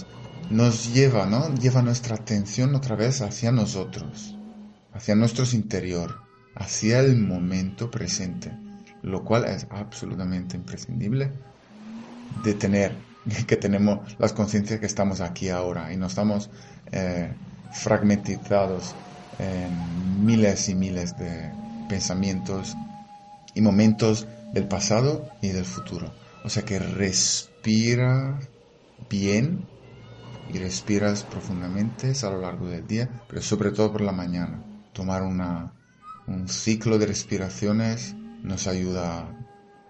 nos 0.51 0.95
lleva, 0.95 1.27
¿no? 1.27 1.53
Lleva 1.55 1.83
nuestra 1.83 2.15
atención 2.15 2.77
otra 2.77 2.95
vez 2.95 3.23
hacia 3.23 3.51
nosotros, 3.51 4.37
hacia 4.93 5.17
nuestro 5.17 5.45
interior, 5.53 6.21
hacia 6.55 7.01
el 7.01 7.17
momento 7.17 7.91
presente, 7.91 8.53
lo 9.07 9.23
cual 9.23 9.45
es 9.45 9.69
absolutamente 9.71 10.57
imprescindible 10.57 11.31
de 12.43 12.55
tener, 12.55 12.93
que 13.47 13.57
tenemos 13.57 14.01
las 14.19 14.33
conciencias 14.33 14.81
que 14.81 14.87
estamos 14.87 15.21
aquí 15.21 15.49
ahora 15.49 15.93
y 15.93 15.97
no 15.97 16.07
estamos 16.07 16.51
eh, 16.91 17.33
fragmentizados 17.73 18.95
en 19.39 20.27
miles 20.27 20.69
y 20.69 20.75
miles 20.75 21.17
de 21.17 21.53
pensamientos 21.89 22.75
y 23.55 23.61
momentos 23.61 24.27
del 24.53 24.67
pasado 24.67 25.29
y 25.41 25.49
del 25.49 25.65
futuro. 25.65 26.13
O 26.45 26.51
sea 26.51 26.65
que 26.65 26.81
respira 26.81 28.41
bien 29.09 29.67
y 30.53 30.59
respiras 30.59 31.23
profundamente 31.23 32.13
a 32.23 32.31
lo 32.31 32.41
largo 32.41 32.67
del 32.67 32.87
día, 32.87 33.09
pero 33.29 33.41
sobre 33.41 33.71
todo 33.71 33.93
por 33.93 34.01
la 34.01 34.13
mañana. 34.13 34.65
Tomar 34.93 35.23
una, 35.23 35.73
un 36.27 36.49
ciclo 36.49 36.99
de 36.99 37.07
respiraciones 37.07 38.17
nos 38.43 38.67
ayuda 38.67 39.21
a 39.21 39.29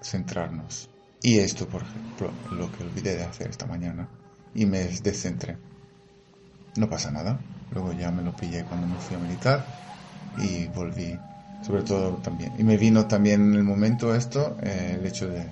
centrarnos. 0.03 0.91
Y 1.23 1.39
esto, 1.39 1.67
por 1.67 1.83
ejemplo, 1.83 2.31
lo 2.53 2.71
que 2.73 2.85
olvidé 2.85 3.17
de 3.17 3.25
hacer 3.25 3.51
esta 3.51 3.67
mañana 3.67 4.09
y 4.55 4.67
me 4.67 4.85
descentré. 4.85 5.57
No 6.77 6.89
pasa 6.89 7.11
nada. 7.11 7.41
Luego 7.73 7.93
ya 7.93 8.11
me 8.11 8.23
lo 8.23 8.35
pillé 8.37 8.65
cuando 8.65 8.87
me 8.87 8.97
fui 8.97 9.17
a 9.17 9.19
meditar 9.19 9.67
y 10.39 10.67
volví, 10.69 11.19
sobre 11.63 11.83
todo 11.83 12.17
también. 12.17 12.53
Y 12.59 12.65
me 12.65 12.77
vino 12.77 13.07
también 13.07 13.43
en 13.43 13.55
el 13.55 13.65
momento 13.65 14.15
esto, 14.15 14.57
eh, 14.63 14.97
el 14.99 15.07
hecho 15.07 15.29
de 15.29 15.47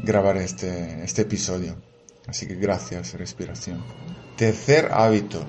grabar 0.00 0.36
este, 0.38 1.04
este 1.04 1.22
episodio. 1.22 1.76
Así 2.26 2.46
que 2.46 2.54
gracias, 2.54 3.14
respiración. 3.14 3.82
Tercer 4.36 4.90
hábito, 4.92 5.44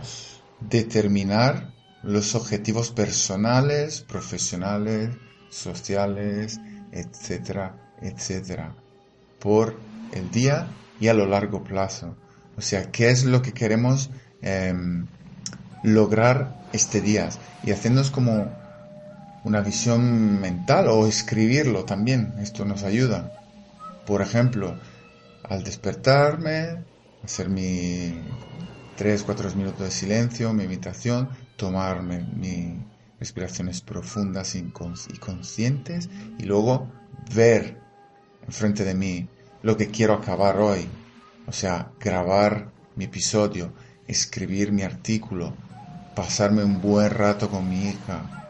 determinar 0.60 1.72
los 2.04 2.36
objetivos 2.36 2.92
personales, 2.92 4.02
profesionales, 4.02 5.12
sociales, 5.54 6.60
etcétera, 6.92 7.94
etcétera, 8.02 8.76
por 9.40 9.78
el 10.12 10.30
día 10.32 10.68
y 11.00 11.08
a 11.08 11.14
lo 11.14 11.26
largo 11.26 11.64
plazo. 11.64 12.16
O 12.58 12.62
sea, 12.62 12.92
¿qué 12.92 13.10
es 13.10 13.24
lo 13.24 13.42
que 13.42 13.54
queremos 13.54 14.10
em, 14.42 15.08
lograr 15.84 16.64
este 16.72 17.02
día 17.02 17.30
y 17.64 17.72
hacernos 17.72 18.10
como 18.12 18.52
una 19.44 19.62
visión 19.62 20.40
mental 20.40 20.88
o 20.88 21.06
escribirlo 21.06 21.84
también. 21.84 22.34
Esto 22.40 22.66
nos 22.66 22.84
ayuda. 22.84 23.34
Por 24.06 24.22
ejemplo, 24.22 24.78
al 25.44 25.64
despertarme, 25.64 26.84
hacer 27.24 27.50
mi 27.50 28.22
3, 28.96 29.24
4 29.24 29.52
minutos 29.56 29.82
de 29.82 29.92
silencio, 29.92 30.54
mi 30.54 30.66
meditación, 30.66 31.30
tomarme 31.58 32.26
mis 32.36 32.76
respiraciones 33.24 33.80
profundas 33.80 34.54
y 34.54 34.64
conscientes 35.18 36.10
y 36.38 36.44
luego 36.44 36.92
ver 37.34 37.80
enfrente 38.46 38.84
de 38.84 38.94
mí 38.94 39.30
lo 39.62 39.78
que 39.78 39.88
quiero 39.88 40.14
acabar 40.14 40.58
hoy. 40.60 40.90
O 41.48 41.54
sea, 41.54 41.94
grabar 42.02 42.70
mi 42.98 43.06
episodio, 43.06 43.72
escribir 44.10 44.74
mi 44.74 44.82
artículo, 44.82 45.54
pasarme 46.18 46.66
un 46.66 46.82
buen 46.82 47.12
rato 47.12 47.50
con 47.50 47.70
mi 47.70 47.88
hija. 47.92 48.46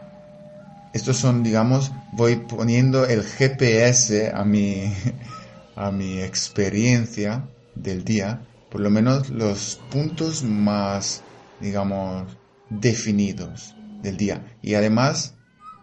Estos 0.92 1.18
son, 1.18 1.44
digamos, 1.44 1.92
voy 2.12 2.38
poniendo 2.38 3.06
el 3.06 3.22
GPS 3.22 4.32
a 4.34 4.44
mi, 4.44 4.92
a 5.76 5.92
mi 5.92 6.20
experiencia 6.20 7.48
del 7.76 8.04
día, 8.04 8.42
por 8.72 8.82
lo 8.82 8.90
menos 8.90 9.30
los 9.30 9.80
puntos 9.92 10.44
más, 10.44 11.22
digamos, 11.62 12.26
definidos 12.72 13.76
del 14.04 14.18
día. 14.18 14.58
Y 14.62 14.76
además, 14.76 15.34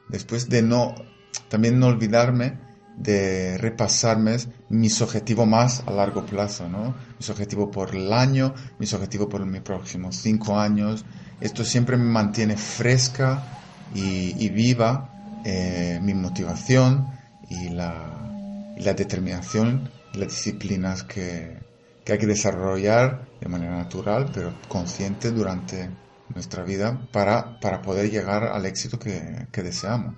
después 0.08 0.48
de 0.48 0.62
no, 0.62 0.94
también 1.48 1.80
no 1.80 1.86
olvidarme 1.86 2.58
de 2.96 3.56
repasarme 3.58 4.36
mis 4.68 5.00
objetivos 5.00 5.48
más 5.48 5.82
a 5.86 5.90
largo 5.90 6.26
plazo, 6.26 6.68
¿no? 6.68 6.94
Mis 7.18 7.30
objetivos 7.30 7.70
por 7.72 7.96
el 7.96 8.12
año, 8.12 8.54
mis 8.78 8.92
objetivos 8.92 9.28
por 9.28 9.44
mis 9.46 9.62
próximos 9.62 10.16
cinco 10.16 10.58
años, 10.58 11.04
esto 11.40 11.64
siempre 11.64 11.96
me 11.96 12.04
mantiene 12.04 12.56
fresca 12.56 13.42
y, 13.94 14.48
viva 14.50 15.40
eh, 15.44 15.98
mi 16.02 16.12
motivación 16.14 17.08
y 17.48 17.70
la, 17.70 18.16
determinación 18.76 19.90
las 20.14 20.28
disciplinas 20.28 21.02
que 21.02 21.58
hay 22.06 22.18
que 22.18 22.26
desarrollar 22.26 23.28
de 23.40 23.48
manera 23.48 23.76
natural, 23.76 24.30
pero 24.34 24.52
consciente 24.68 25.30
durante 25.30 25.88
nuestra 26.34 26.62
vida 26.64 27.08
para, 27.12 27.60
para 27.60 27.82
poder 27.82 28.10
llegar 28.10 28.44
al 28.44 28.66
éxito 28.66 28.98
que, 28.98 29.46
que 29.50 29.62
deseamos. 29.62 30.14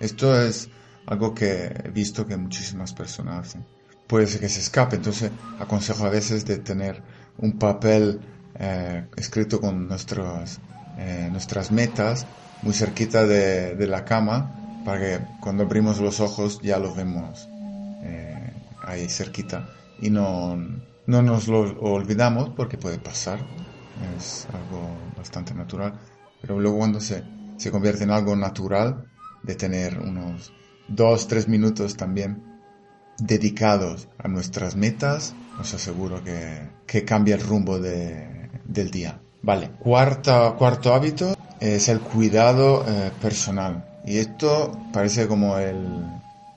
Esto 0.00 0.40
es 0.40 0.68
algo 1.06 1.34
que 1.34 1.66
he 1.84 1.90
visto 1.90 2.26
que 2.26 2.36
muchísimas 2.36 2.92
personas 2.92 3.48
hacen. 3.48 3.66
Puede 4.06 4.26
ser 4.26 4.40
que 4.40 4.48
se 4.48 4.60
escape, 4.60 4.96
entonces 4.96 5.30
aconsejo 5.58 6.04
a 6.04 6.10
veces 6.10 6.44
de 6.44 6.58
tener 6.58 7.02
un 7.38 7.58
papel 7.58 8.20
eh, 8.58 9.06
escrito 9.16 9.60
con 9.60 9.88
nuestros, 9.88 10.58
eh, 10.98 11.28
nuestras 11.30 11.70
metas 11.72 12.26
muy 12.62 12.74
cerquita 12.74 13.26
de, 13.26 13.74
de, 13.74 13.86
la 13.86 14.04
cama 14.04 14.82
para 14.84 15.00
que 15.00 15.20
cuando 15.40 15.64
abrimos 15.64 15.98
los 16.00 16.20
ojos 16.20 16.60
ya 16.62 16.78
los 16.78 16.94
vemos 16.94 17.48
eh, 18.02 18.52
ahí 18.84 19.08
cerquita 19.08 19.68
y 20.00 20.10
no, 20.10 20.56
no 21.06 21.22
nos 21.22 21.48
lo 21.48 21.60
olvidamos 21.80 22.50
porque 22.50 22.76
puede 22.76 22.98
pasar, 22.98 23.40
es 24.16 24.46
algo 24.52 24.96
bastante 25.16 25.54
natural, 25.54 25.94
pero 26.40 26.58
luego 26.58 26.78
cuando 26.78 27.00
se, 27.00 27.22
se 27.56 27.70
convierte 27.70 28.04
en 28.04 28.10
algo 28.10 28.36
natural 28.36 29.06
de 29.42 29.54
tener 29.54 29.98
unos 29.98 30.52
dos, 30.88 31.28
tres 31.28 31.48
minutos 31.48 31.96
también 31.96 32.42
dedicados 33.18 34.08
a 34.18 34.28
nuestras 34.28 34.76
metas, 34.76 35.34
os 35.60 35.74
aseguro 35.74 36.22
que, 36.22 36.68
que 36.86 37.04
cambia 37.04 37.34
el 37.34 37.42
rumbo 37.42 37.78
de, 37.78 38.50
del 38.64 38.90
día. 38.90 39.20
Vale, 39.42 39.70
Cuarta, 39.78 40.54
cuarto 40.56 40.94
hábito 40.94 41.34
es 41.60 41.88
el 41.88 42.00
cuidado 42.00 42.84
eh, 42.86 43.10
personal. 43.20 43.84
Y 44.04 44.18
esto 44.18 44.72
parece 44.92 45.28
como 45.28 45.58
el, 45.58 45.86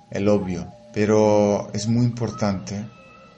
el 0.10 0.28
obvio, 0.28 0.68
pero 0.94 1.70
es 1.74 1.88
muy 1.88 2.06
importante 2.06 2.86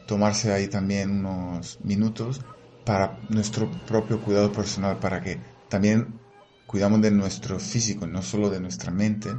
tomarse 0.05 0.53
ahí 0.53 0.67
también 0.67 1.11
unos 1.11 1.79
minutos 1.83 2.41
para 2.87 3.19
nuestro 3.27 3.69
propio 3.85 4.21
cuidado 4.21 4.49
personal, 4.53 4.97
para 4.97 5.21
que 5.21 5.37
también 5.67 6.21
cuidamos 6.65 7.01
de 7.01 7.11
nuestro 7.11 7.59
físico, 7.59 8.07
no 8.07 8.21
solo 8.21 8.49
de 8.49 8.61
nuestra 8.61 8.91
mente, 8.91 9.29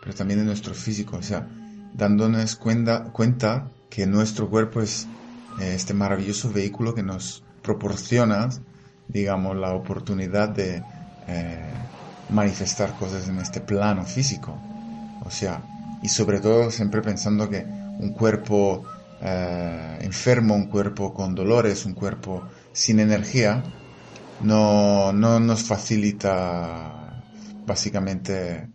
pero 0.00 0.14
también 0.14 0.40
de 0.40 0.46
nuestro 0.46 0.72
físico, 0.72 1.18
o 1.18 1.22
sea, 1.22 1.46
dándonos 1.92 2.56
cuenta, 2.56 3.04
cuenta 3.12 3.70
que 3.90 4.06
nuestro 4.06 4.48
cuerpo 4.48 4.80
es 4.80 5.06
eh, 5.60 5.74
este 5.74 5.92
maravilloso 5.92 6.50
vehículo 6.50 6.94
que 6.94 7.02
nos 7.02 7.44
proporciona, 7.62 8.48
digamos, 9.08 9.58
la 9.58 9.74
oportunidad 9.74 10.48
de 10.48 10.82
eh, 11.28 11.70
manifestar 12.30 12.96
cosas 12.98 13.28
en 13.28 13.40
este 13.40 13.60
plano 13.60 14.06
físico. 14.06 14.58
O 15.26 15.30
sea, 15.30 15.60
y 16.02 16.08
sobre 16.08 16.40
todo 16.40 16.70
siempre 16.70 17.02
pensando 17.02 17.50
que 17.50 17.62
un 17.98 18.14
cuerpo 18.14 18.86
eh, 19.20 19.98
enfermo, 20.00 20.54
un 20.54 20.68
cuerpo 20.68 21.12
con 21.12 21.34
dolores, 21.34 21.84
un 21.84 21.92
cuerpo 21.92 22.42
sin 22.80 22.98
energía, 22.98 23.62
no, 24.40 25.12
no 25.12 25.38
nos 25.38 25.64
facilita 25.64 27.22
básicamente 27.66 28.70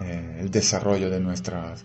eh, 0.00 0.36
el 0.38 0.52
desarrollo 0.52 1.10
de, 1.10 1.18
nuestras, 1.18 1.84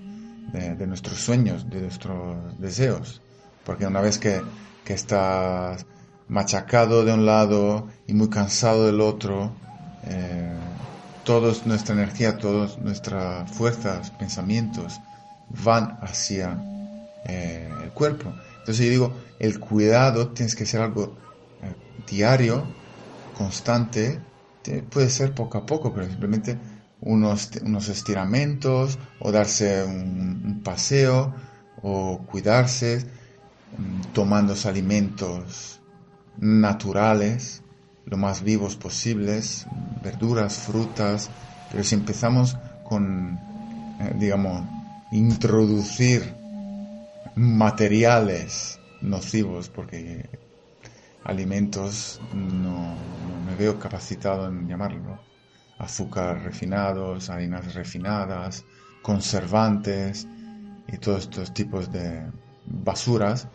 de, 0.54 0.86
nuestros 0.86 1.18
sueños, 1.18 1.68
de 1.68 1.82
nuestros 1.82 2.60
deseos. 2.60 3.20
Porque 3.66 3.88
una 3.88 4.00
vez 4.00 4.20
que, 4.20 4.44
que 4.84 4.94
estás 4.94 5.88
machacado 6.28 7.04
de 7.04 7.14
un 7.14 7.26
lado 7.26 7.88
y 8.06 8.14
muy 8.14 8.30
cansado 8.30 8.86
del 8.86 9.02
otro, 9.02 9.52
eh, 10.04 10.54
toda 11.24 11.52
nuestra 11.66 11.96
energía, 11.96 12.38
todas 12.38 12.78
nuestras 12.78 13.52
fuerzas, 13.52 14.12
pensamientos 14.12 15.00
van 15.50 15.98
hacia 16.04 16.64
eh, 17.26 17.68
el 17.84 17.90
cuerpo. 17.90 18.32
Entonces 18.60 18.86
yo 18.86 18.92
digo, 18.92 19.14
el 19.40 19.60
cuidado 19.60 20.28
tienes 20.28 20.56
que 20.56 20.68
ser 20.68 20.82
algo 20.82 21.25
diario, 22.08 22.66
constante, 23.38 24.20
puede 24.90 25.10
ser 25.10 25.34
poco 25.34 25.58
a 25.58 25.66
poco, 25.66 25.94
pero 25.94 26.08
simplemente 26.08 26.58
unos, 27.02 27.52
unos 27.64 27.90
estiramientos 27.90 28.98
o 29.20 29.32
darse 29.32 29.84
un, 29.84 30.62
paseo 30.64 31.34
o 31.82 32.20
cuidarse 32.26 33.06
mm, 33.78 34.14
tomando 34.14 34.56
alimentos 34.66 35.82
naturales, 36.38 37.62
lo 38.06 38.18
más 38.18 38.42
vivos 38.42 38.76
posibles, 38.76 39.68
verduras, 40.04 40.58
frutas, 40.58 41.30
pero 41.72 41.84
si 41.84 41.96
empezamos 41.96 42.58
con, 42.84 43.40
eh, 44.00 44.16
digamos, 44.20 44.64
introducir 45.12 46.34
materiales 47.36 48.80
nocivos, 49.02 49.70
porque 49.70 50.30
alimentos 51.26 52.22
no, 52.34 52.96
me 53.46 53.56
veo 53.56 53.78
capacitado 53.80 54.48
en 54.48 54.68
llamarlo, 54.68 55.20
azúcar 55.78 56.44
refinados, 56.44 57.30
harinas 57.30 57.74
refinadas, 57.74 58.64
conservantes 59.02 60.28
y 60.88 60.98
todos 60.98 61.24
estos 61.24 61.54
tipos 61.54 61.92
de 61.92 62.24
basuras, 62.66 63.48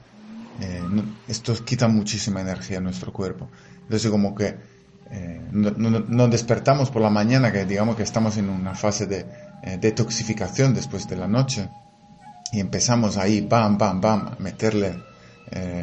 eh, 0.61 0.83
estos 1.29 1.63
quitan 1.63 1.95
muchísima 1.95 2.41
energía 2.41 2.79
a 2.79 2.81
nuestro 2.81 3.13
cuerpo. 3.13 3.49
Entonces 3.83 4.11
como 4.11 4.35
que 4.35 4.57
eh, 5.11 5.49
no, 5.53 6.29
despertamos 6.29 6.91
por 6.91 7.03
la 7.03 7.11
mañana, 7.11 7.51
que 7.51 7.65
digamos 7.65 7.97
que 7.97 8.03
estamos 8.03 8.37
en 8.37 8.49
una 8.49 8.75
fase 8.75 9.07
de 9.07 9.27
eh, 9.63 9.79
detoxificación 9.81 10.75
después 10.75 11.09
de 11.09 11.17
la 11.17 11.27
noche 11.27 11.69
y 12.53 12.61
empezamos 12.61 13.17
ahí, 13.17 13.41
bam, 13.41 13.79
bam, 13.79 14.01
bam, 14.01 14.29
a 14.29 14.37
meterle 14.39 15.09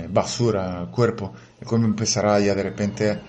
basura 0.10 0.80
al 0.80 0.92
cuerpo, 0.92 1.34
el 1.62 1.84
empezará 1.84 2.40
ya 2.40 2.56
de 2.56 2.64
repente 2.64 3.20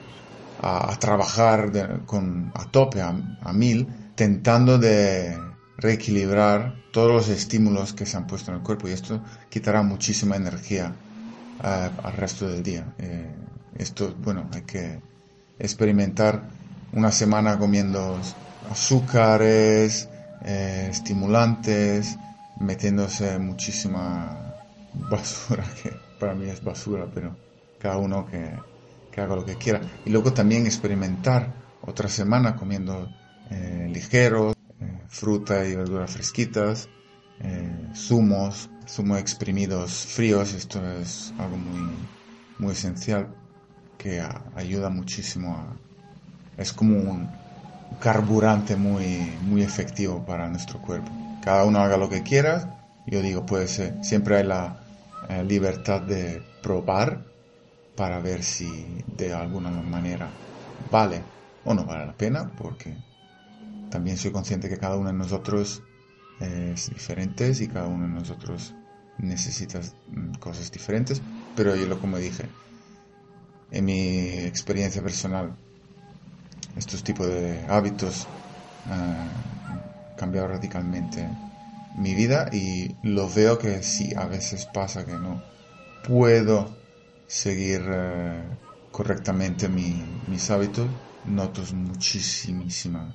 a, 0.60 0.96
trabajar 0.98 2.02
con, 2.04 2.52
a 2.54 2.64
tope, 2.70 3.00
a, 3.00 3.52
mil, 3.52 3.86
tentando 4.14 4.78
de 4.78 5.38
reequilibrar 5.76 6.74
todos 6.92 7.12
los 7.12 7.28
estímulos 7.28 7.92
que 7.92 8.06
se 8.06 8.16
han 8.16 8.26
puesto 8.26 8.50
en 8.50 8.58
el 8.58 8.62
cuerpo 8.62 8.88
y 8.88 8.92
esto 8.92 9.22
quitará 9.48 9.82
muchísima 9.82 10.36
energía 10.36 10.94
eh, 11.62 11.90
al 12.02 12.12
resto 12.14 12.48
del 12.48 12.62
día. 12.62 12.92
Eh, 12.98 13.34
esto, 13.76 14.14
bueno, 14.18 14.48
hay 14.52 14.62
que 14.62 15.00
experimentar 15.58 16.42
una 16.92 17.12
semana 17.12 17.58
comiendo 17.58 18.18
azúcares, 18.70 20.08
eh, 20.44 20.88
estimulantes, 20.90 22.16
metiéndose 22.60 23.38
muchísima 23.38 24.54
basura, 24.92 25.64
que 25.82 25.92
para 26.18 26.34
mí 26.34 26.48
es 26.48 26.62
basura, 26.62 27.06
pero 27.12 27.47
cada 27.78 27.96
uno 27.96 28.26
que, 28.26 28.58
haga 29.20 29.34
lo 29.34 29.44
que 29.44 29.56
quiera. 29.56 29.80
Y 30.04 30.10
luego 30.10 30.32
también 30.32 30.66
experimentar 30.66 31.52
otra 31.82 32.08
semana 32.08 32.54
comiendo 32.54 33.08
eh, 33.50 33.88
ligeros, 33.92 34.54
eh, 34.80 35.00
fruta 35.08 35.66
y 35.66 35.74
verduras 35.74 36.12
fresquitas, 36.12 36.88
eh, 37.40 37.88
zumos, 37.96 38.70
zumos 38.86 39.18
exprimidos 39.18 40.06
fríos. 40.06 40.54
Esto 40.54 40.88
es 40.92 41.34
algo 41.36 41.56
muy, 41.56 41.96
muy 42.60 42.72
esencial 42.72 43.34
que 43.96 44.22
ayuda 44.54 44.88
muchísimo 44.88 45.56
a... 45.56 45.76
Es 46.56 46.72
como 46.72 46.96
un 46.96 47.28
carburante 47.98 48.76
muy, 48.76 49.32
muy 49.42 49.62
efectivo 49.62 50.24
para 50.24 50.48
nuestro 50.48 50.80
cuerpo. 50.80 51.10
Cada 51.42 51.64
uno 51.64 51.80
haga 51.80 51.96
lo 51.96 52.08
que 52.08 52.22
quiera. 52.22 52.86
Yo 53.04 53.20
digo, 53.20 53.44
puede 53.46 53.66
ser, 53.66 53.96
siempre 54.04 54.36
hay 54.36 54.44
la 54.44 54.80
libertad 55.44 56.02
de 56.02 56.42
probar 56.62 57.24
para 57.98 58.20
ver 58.20 58.44
si 58.44 59.04
de 59.16 59.34
alguna 59.34 59.70
manera 59.70 60.30
vale 60.88 61.20
o 61.64 61.74
no 61.74 61.84
vale 61.84 62.06
la 62.06 62.16
pena, 62.16 62.48
porque 62.56 62.96
también 63.90 64.16
soy 64.16 64.30
consciente 64.30 64.68
que 64.68 64.78
cada 64.78 64.96
uno 64.96 65.08
de 65.08 65.16
nosotros 65.16 65.82
es 66.38 66.90
diferente 66.90 67.52
y 67.58 67.66
cada 67.66 67.88
uno 67.88 68.06
de 68.06 68.12
nosotros 68.14 68.72
necesita 69.18 69.80
cosas 70.38 70.70
diferentes, 70.70 71.20
pero 71.56 71.74
yo 71.74 72.00
como 72.00 72.18
dije, 72.18 72.44
en 73.72 73.84
mi 73.84 74.28
experiencia 74.46 75.02
personal, 75.02 75.56
estos 76.76 77.02
tipos 77.02 77.26
de 77.26 77.66
hábitos 77.68 78.28
han 78.88 79.28
cambiado 80.16 80.46
radicalmente 80.46 81.28
mi 81.96 82.14
vida 82.14 82.48
y 82.52 82.94
lo 83.02 83.28
veo 83.28 83.58
que 83.58 83.82
sí, 83.82 84.14
a 84.16 84.26
veces 84.26 84.66
pasa 84.66 85.04
que 85.04 85.14
no 85.14 85.42
puedo 86.06 86.77
seguir 87.28 87.82
eh, 87.86 88.42
correctamente 88.90 89.68
mis 89.68 90.50
hábitos, 90.50 90.88
noto 91.26 91.62
muchísimas 91.74 93.14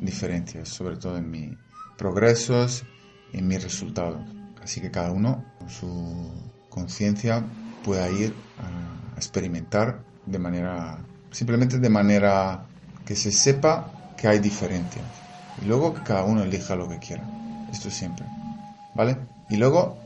diferencias, 0.00 0.68
sobre 0.68 0.96
todo 0.96 1.18
en 1.18 1.30
mis 1.30 1.58
progresos 1.98 2.84
en 3.32 3.46
mis 3.46 3.62
resultados. 3.62 4.20
Así 4.62 4.80
que 4.80 4.90
cada 4.90 5.10
uno 5.12 5.44
con 5.58 5.68
su 5.68 6.50
conciencia 6.70 7.44
pueda 7.84 8.08
ir 8.10 8.34
a 8.58 9.16
experimentar 9.16 10.02
de 10.24 10.38
manera, 10.38 11.04
simplemente 11.30 11.78
de 11.78 11.90
manera 11.90 12.66
que 13.04 13.16
se 13.16 13.32
sepa 13.32 14.14
que 14.16 14.28
hay 14.28 14.38
diferencias. 14.38 15.04
Y 15.62 15.66
luego 15.66 15.92
que 15.92 16.02
cada 16.02 16.24
uno 16.24 16.42
elija 16.42 16.76
lo 16.76 16.88
que 16.88 16.98
quiera. 16.98 17.24
Esto 17.72 17.90
siempre. 17.90 18.24
¿Vale? 18.94 19.16
Y 19.50 19.56
luego 19.56 19.98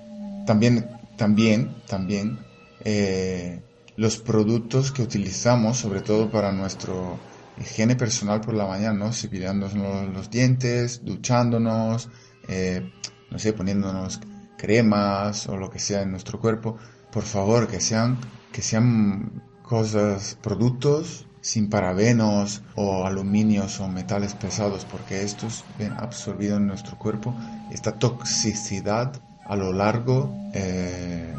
también, 0.47 0.89
también, 1.17 1.75
también 1.87 2.39
eh, 2.85 3.63
los 3.97 4.19
productos 4.19 4.93
que 4.93 5.03
utilizamos, 5.03 5.79
sobre 5.79 6.01
todo 6.01 6.31
para 6.31 6.53
nuestro 6.53 7.19
higiene 7.61 7.97
personal 7.97 8.41
por 8.41 8.55
la 8.55 8.67
mañana, 8.67 9.07
¿no? 9.07 9.13
Cepillándonos 9.13 9.75
los, 10.13 10.31
dientes, 10.31 11.05
duchándonos, 11.05 12.09
eh, 12.49 12.91
no 13.31 13.39
sé, 13.39 13.53
poniéndonos 13.53 14.21
cremas 14.57 15.49
o 15.49 15.57
lo 15.57 15.71
que 15.71 15.79
sea 15.79 16.03
en 16.03 16.11
nuestro 16.11 16.41
cuerpo. 16.41 16.77
Por 17.11 17.25
favor, 17.25 17.69
que 17.69 17.81
sean, 17.81 18.19
que 18.53 18.63
sean 18.63 19.43
cosas, 19.63 20.39
productos 20.43 21.27
sin 21.43 21.69
parabenos 21.69 22.63
o 22.77 23.05
aluminios 23.05 23.81
o 23.81 23.89
metales 23.89 24.35
pesados, 24.35 24.85
porque 24.85 25.23
estos 25.23 25.65
ven 25.79 25.93
absorbidos 25.93 26.59
en 26.59 26.69
nuestro 26.69 26.97
cuerpo. 26.99 27.35
Esta 27.71 27.99
toxicidad 27.99 29.21
a 29.45 29.57
lo 29.57 29.73
largo 29.73 30.33
eh, 30.55 31.35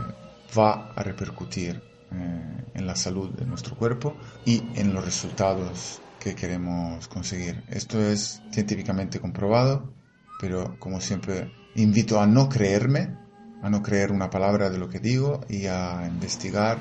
va 0.57 0.93
a 0.95 1.03
repercutir 1.03 1.81
eh, 2.11 2.65
en 2.73 2.87
la 2.87 2.95
salud 2.95 3.29
de 3.31 3.45
nuestro 3.45 3.75
cuerpo 3.75 4.15
y 4.45 4.61
en 4.75 4.93
los 4.93 5.03
resultados 5.03 6.01
que 6.19 6.35
queremos 6.35 7.07
conseguir. 7.07 7.63
Esto 7.69 8.01
es 8.01 8.41
científicamente 8.51 9.19
comprobado, 9.19 9.93
pero 10.39 10.77
como 10.79 11.01
siempre 11.01 11.51
invito 11.75 12.19
a 12.19 12.27
no 12.27 12.49
creerme, 12.49 13.17
a 13.61 13.69
no 13.69 13.81
creer 13.81 14.11
una 14.11 14.29
palabra 14.29 14.69
de 14.69 14.77
lo 14.77 14.89
que 14.89 14.99
digo 14.99 15.41
y 15.49 15.67
a 15.67 16.05
investigar 16.07 16.79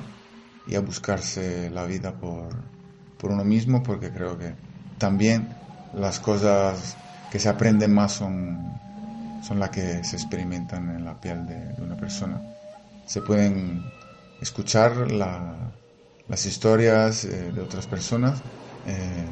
y 0.67 0.75
a 0.75 0.81
buscarse 0.81 1.69
la 1.69 1.85
vida 1.85 2.17
por, 2.19 2.55
por 3.17 3.31
uno 3.31 3.43
mismo, 3.43 3.83
porque 3.83 4.11
creo 4.11 4.37
que 4.37 4.55
también 4.97 5.47
las 5.93 6.19
cosas 6.19 6.97
que 7.31 7.39
se 7.39 7.49
aprenden 7.49 7.93
más 7.93 8.13
son, 8.13 8.59
son 9.41 9.59
las 9.59 9.69
que 9.69 10.03
se 10.03 10.15
experimentan 10.15 10.95
en 10.95 11.05
la 11.05 11.19
piel 11.19 11.45
de, 11.45 11.81
una 11.81 11.97
persona. 11.97 12.52
Se 13.05 13.21
pueden 13.21 13.81
escuchar 14.41 15.11
las 15.11 16.45
historias 16.45 17.25
eh, 17.25 17.51
de 17.51 17.61
otras 17.61 17.87
personas, 17.87 18.41
eh, 18.85 19.25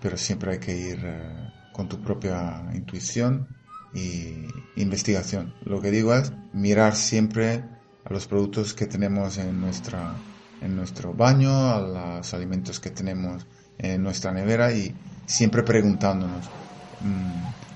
pero 0.00 0.16
siempre 0.16 0.52
hay 0.52 0.58
que 0.58 0.76
ir 0.76 1.00
eh, 1.04 1.50
con 1.72 1.88
tu 1.88 2.00
propia 2.00 2.64
intuición 2.74 3.46
y 3.94 4.46
investigación. 4.76 5.54
Lo 5.64 5.80
que 5.80 5.90
digo 5.90 6.14
es 6.14 6.32
mirar 6.52 6.96
siempre 6.96 7.64
a 8.04 8.12
los 8.12 8.26
productos 8.26 8.74
que 8.74 8.86
tenemos 8.86 9.38
en 9.38 9.60
nuestra 9.60 10.22
en 10.60 10.76
nuestro 10.76 11.12
baño, 11.12 11.50
a 11.70 11.80
los 11.80 12.32
alimentos 12.32 12.80
que 12.80 12.90
tenemos 12.90 13.46
en 13.78 14.02
nuestra 14.02 14.32
nevera 14.32 14.72
y 14.72 14.94
siempre 15.26 15.62
preguntándonos, 15.62 16.50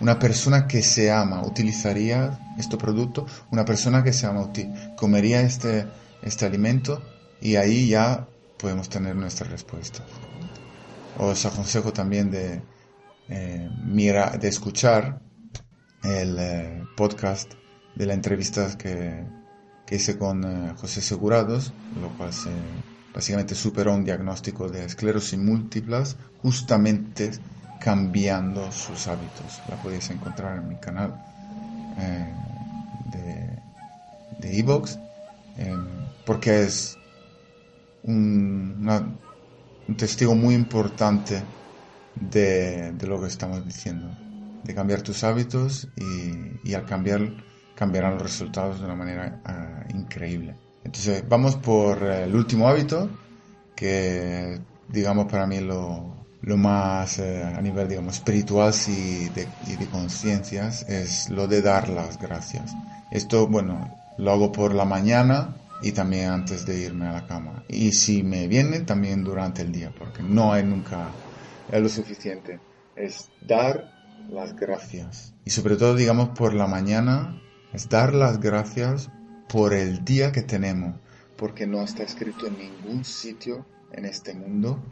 una 0.00 0.18
persona 0.18 0.66
que 0.66 0.82
se 0.82 1.10
ama 1.10 1.42
utilizaría 1.42 2.54
este 2.58 2.76
producto, 2.76 3.26
una 3.50 3.64
persona 3.64 4.02
que 4.02 4.12
se 4.12 4.26
ama 4.26 4.50
comería 4.96 5.40
este, 5.40 5.86
este 6.22 6.46
alimento 6.46 7.02
y 7.40 7.56
ahí 7.56 7.88
ya 7.88 8.26
podemos 8.58 8.88
tener 8.88 9.16
nuestra 9.16 9.48
respuesta. 9.48 10.04
Os 11.18 11.44
aconsejo 11.46 11.92
también 11.92 12.30
de, 12.30 12.62
eh, 13.28 13.68
de 14.40 14.48
escuchar 14.48 15.20
el 16.02 16.36
eh, 16.38 16.84
podcast 16.96 17.52
de 17.94 18.06
la 18.06 18.14
entrevista 18.14 18.78
que 18.78 19.24
que 19.88 19.96
hice 19.96 20.18
con 20.18 20.44
eh, 20.44 20.74
José 20.76 21.00
Segurados, 21.00 21.72
lo 21.98 22.10
cual 22.18 22.30
básicamente 23.14 23.54
superó 23.54 23.94
un 23.94 24.04
diagnóstico 24.04 24.68
de 24.68 24.84
esclerosis 24.84 25.38
múltiples, 25.38 26.16
justamente 26.42 27.30
cambiando 27.80 28.70
sus 28.72 29.06
hábitos. 29.06 29.60
La 29.68 29.76
podéis 29.76 30.10
encontrar 30.10 30.58
en 30.58 30.68
mi 30.68 30.76
canal 30.76 31.14
eh, 31.98 32.34
de 34.38 34.58
Evox, 34.58 34.98
em, 35.56 35.86
porque 36.24 36.62
es 36.62 36.96
un, 38.04 38.88
un, 39.88 39.96
testigo 39.96 40.34
muy 40.34 40.54
importante 40.54 41.42
de, 42.14 42.92
de, 42.92 43.06
lo 43.06 43.20
que 43.20 43.26
estamos 43.26 43.64
diciendo, 43.64 44.08
de 44.62 44.74
cambiar 44.74 45.02
tus 45.02 45.24
hábitos 45.24 45.88
y, 45.96 46.68
y 46.70 46.74
al 46.74 46.84
cambiar 46.84 47.20
cambiarán 47.74 48.14
los 48.14 48.22
resultados 48.22 48.80
de 48.80 48.86
una 48.86 48.96
manera 48.96 49.40
ah, 49.44 49.84
increíble. 49.94 50.56
Entonces, 50.82 51.24
vamos 51.28 51.56
por 51.56 52.02
eh, 52.02 52.24
el 52.24 52.34
último 52.34 52.68
hábito, 52.68 53.08
que 53.76 54.60
digamos 54.88 55.26
para 55.26 55.46
mí 55.46 55.60
lo, 55.60 56.17
lo 56.42 56.56
más 56.56 57.18
eh, 57.18 57.42
a 57.42 57.60
nivel 57.60 57.88
digamos 57.88 58.16
espiritual 58.16 58.72
y 58.86 59.28
de, 59.28 59.48
conciencias 59.90 60.82
es 60.88 61.30
lo 61.30 61.46
de 61.46 61.62
dar 61.62 61.88
las 61.88 62.18
gracias. 62.18 62.74
Esto, 63.10 63.46
bueno, 63.48 63.96
lo 64.18 64.32
hago 64.32 64.52
por 64.52 64.74
la 64.74 64.84
mañana 64.84 65.56
y 65.82 65.92
también 65.92 66.30
antes 66.30 66.66
de 66.66 66.80
irme 66.80 67.06
a 67.06 67.12
la 67.12 67.26
cama. 67.26 67.64
Y 67.68 67.92
si 67.92 68.22
me 68.22 68.48
viene, 68.48 68.80
también 68.80 69.24
durante 69.24 69.62
el 69.62 69.72
día, 69.72 69.92
porque 69.96 70.22
no 70.22 70.52
hay 70.52 70.64
nunca 70.64 71.08
es 71.70 71.82
lo 71.82 71.88
suficiente. 71.88 72.60
Es 72.96 73.30
dar 73.46 73.90
las 74.28 74.54
gracias. 74.56 75.34
Y 75.44 75.50
sobre 75.50 75.76
todo, 75.76 75.94
digamos, 75.94 76.30
por 76.30 76.54
la 76.54 76.66
mañana 76.66 77.40
es 77.72 77.88
dar 77.88 78.14
las 78.14 78.40
gracias 78.40 79.10
por 79.48 79.72
el 79.72 80.04
día 80.04 80.32
que 80.32 80.42
tenemos, 80.42 80.94
porque 81.36 81.66
no 81.66 81.82
está 81.82 82.02
escrito 82.02 82.46
en 82.46 82.58
ningún 82.58 83.04
sitio 83.04 83.64
en 83.92 84.04
este 84.04 84.34
mundo 84.34 84.82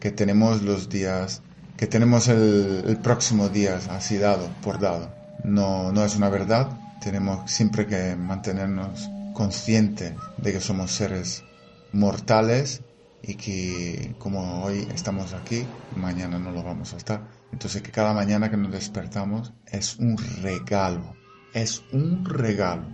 que 0.00 0.10
tenemos 0.10 0.62
los 0.62 0.88
días, 0.88 1.42
que 1.76 1.86
tenemos 1.86 2.28
el, 2.28 2.98
próximo 3.02 3.48
día 3.48 3.80
así 3.90 4.18
dado, 4.18 4.48
por 4.62 4.78
dado. 4.78 5.12
No, 5.44 5.92
no 5.92 6.04
es 6.04 6.16
una 6.16 6.28
verdad, 6.28 6.68
tenemos 7.00 7.50
siempre 7.50 7.86
que 7.86 8.16
mantenernos 8.16 9.10
conscientes 9.32 10.14
de 10.38 10.52
que 10.52 10.60
somos 10.60 10.92
seres 10.92 11.44
mortales 11.92 12.82
y 13.22 13.34
que 13.34 14.14
como 14.18 14.64
hoy 14.64 14.86
estamos 14.94 15.32
aquí, 15.32 15.64
mañana 15.96 16.38
no 16.38 16.50
lo 16.50 16.62
vamos 16.62 16.94
a 16.94 16.96
estar. 16.96 17.22
Entonces 17.52 17.82
que 17.82 17.90
cada 17.90 18.12
mañana 18.12 18.50
que 18.50 18.56
nos 18.56 18.72
despertamos 18.72 19.52
es 19.66 19.96
un 19.98 20.16
regalo 20.42 21.14
es 21.54 21.84
un 21.92 22.24
regalo. 22.24 22.84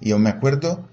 Y 0.00 0.08
yo 0.08 0.18
me 0.18 0.30
acuerdo 0.30 0.88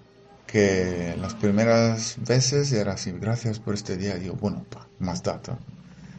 que 0.56 1.18
las 1.20 1.34
primeras 1.34 2.16
veces 2.26 2.72
era 2.72 2.94
así, 2.94 3.12
gracias 3.12 3.60
por 3.60 3.74
este 3.74 3.98
día, 3.98 4.16
digo, 4.16 4.38
bueno, 4.40 4.66
más 5.00 5.22
data, 5.22 5.60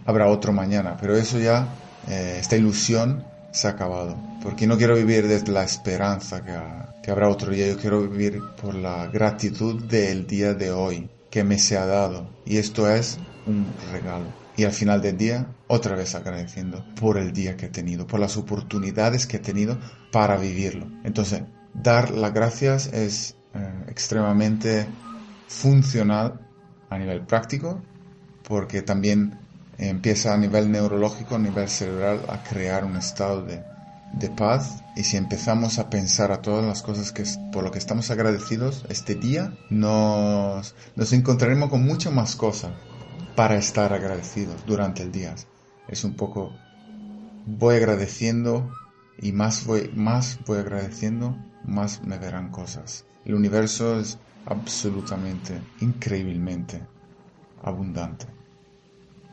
habrá 0.05 0.27
otro 0.27 0.53
mañana, 0.53 0.99
pero 1.01 1.17
eso 1.17 1.39
ya, 1.39 1.67
eh, 2.07 2.37
esta 2.39 2.55
ilusión 2.55 3.25
se 3.51 3.67
ha 3.67 3.71
acabado, 3.71 4.15
porque 4.43 4.67
no 4.67 4.77
quiero 4.77 4.95
vivir 4.95 5.27
desde 5.27 5.51
la 5.53 5.65
esperanza 5.65 6.45
que, 6.45 6.53
que 7.03 7.11
habrá 7.11 7.31
otro 7.31 7.51
día, 7.51 7.67
yo 7.67 7.79
quiero 7.79 8.03
vivir 8.07 8.43
por 8.61 8.75
la 8.75 9.07
gratitud 9.07 9.83
del 9.85 10.27
día 10.27 10.53
de 10.53 10.71
hoy 10.71 11.09
que 11.31 11.43
me 11.43 11.59
se 11.59 11.79
ha 11.79 11.87
dado, 11.87 12.29
y 12.45 12.59
esto 12.59 12.91
es 12.91 13.19
un 13.47 13.67
regalo. 13.91 14.27
Y 14.55 14.65
al 14.65 14.73
final 14.73 15.01
del 15.01 15.17
día 15.17 15.47
otra 15.67 15.97
vez 15.97 16.15
agradeciendo 16.15 16.85
por 17.01 17.17
el 17.17 17.33
día 17.33 17.57
que 17.57 17.67
he 17.67 17.71
tenido, 17.71 18.07
por 18.07 18.21
las 18.21 18.37
oportunidades 18.37 19.27
que 19.27 19.39
he 19.39 19.41
tenido 19.41 19.79
para 20.13 20.37
vivirlo. 20.37 20.89
Entonces, 21.05 21.43
dar 21.73 22.11
las 22.11 22.35
gracias 22.35 22.87
es 22.93 23.36
eh, 23.57 23.85
extremadamente 23.89 24.87
funcional 25.49 26.41
a 26.91 26.99
nivel 26.99 27.23
práctico 27.23 27.83
porque 28.47 28.83
también 28.83 29.39
empieza 29.79 30.35
a 30.35 30.37
nivel 30.37 30.71
neurológico, 30.71 31.35
a 31.35 31.39
nivel 31.39 31.69
cerebral, 31.69 32.21
a 32.29 32.43
crear 32.43 32.85
un 32.85 32.97
estado 32.97 33.43
de, 33.43 33.63
de 34.13 34.31
paz 34.31 34.83
y 34.95 35.05
si 35.05 35.17
empezamos 35.17 35.79
a 35.79 35.91
pensar 35.91 36.33
a 36.33 36.41
todas 36.41 36.65
las 36.65 36.83
cosas 36.83 37.13
que 37.13 37.25
por 37.53 37.65
lo 37.65 37.71
que 37.71 37.79
estamos 37.79 38.11
agradecidos 38.11 38.85
este 38.89 39.15
día, 39.15 39.53
nos, 39.69 40.75
nos 40.95 41.13
encontraremos 41.13 41.71
con 41.71 41.85
muchas 41.85 42.13
más 42.13 42.37
cosas 42.37 42.73
para 43.35 43.57
estar 43.57 43.93
agradecidos 43.93 44.65
durante 44.67 45.03
el 45.03 45.13
día. 45.13 45.35
Es 45.89 46.05
un 46.05 46.15
poco, 46.15 46.53
voy 47.47 47.77
agradeciendo 47.77 48.71
y 49.19 49.33
más 49.33 49.65
voy, 49.65 49.91
más 49.95 50.39
voy 50.47 50.59
agradeciendo, 50.59 51.37
más 51.65 52.03
me 52.03 52.19
verán 52.19 52.51
cosas. 52.51 53.05
El 53.25 53.35
universo 53.35 53.99
es 53.99 54.19
absolutamente, 54.47 55.61
increíblemente 55.81 56.81
abundante. 57.63 58.27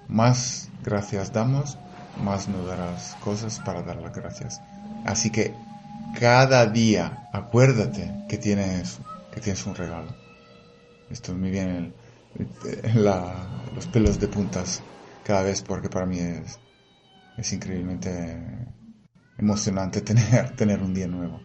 Más 0.08 0.70
gracias 0.84 1.32
damos, 1.32 1.78
más 2.24 2.48
nos 2.48 2.68
darás 2.68 3.16
cosas 3.24 3.60
para 3.60 3.84
dar 3.84 3.98
las 3.98 4.16
gracias. 4.16 4.62
Así 5.06 5.30
que 5.30 5.54
cada 6.20 6.66
día 6.66 7.30
acuérdate 7.34 8.26
que 8.30 8.38
tienes, 8.38 9.00
que 9.32 9.42
tienes 9.42 9.66
un 9.66 9.76
regalo. 9.76 10.16
Esto 11.10 11.34
me 11.34 11.50
viene 11.50 11.94
los 12.96 13.88
pelos 13.88 14.20
de 14.20 14.28
puntas 14.28 14.82
cada 15.24 15.44
vez 15.44 15.62
porque 15.62 15.90
para 15.90 16.06
mí 16.06 16.20
es, 16.20 16.60
es 17.38 17.54
increíblemente 17.54 18.40
emocionante 19.38 20.02
tener, 20.02 20.52
tener 20.56 20.82
un 20.82 20.94
día 20.94 21.08
nuevo. 21.08 21.42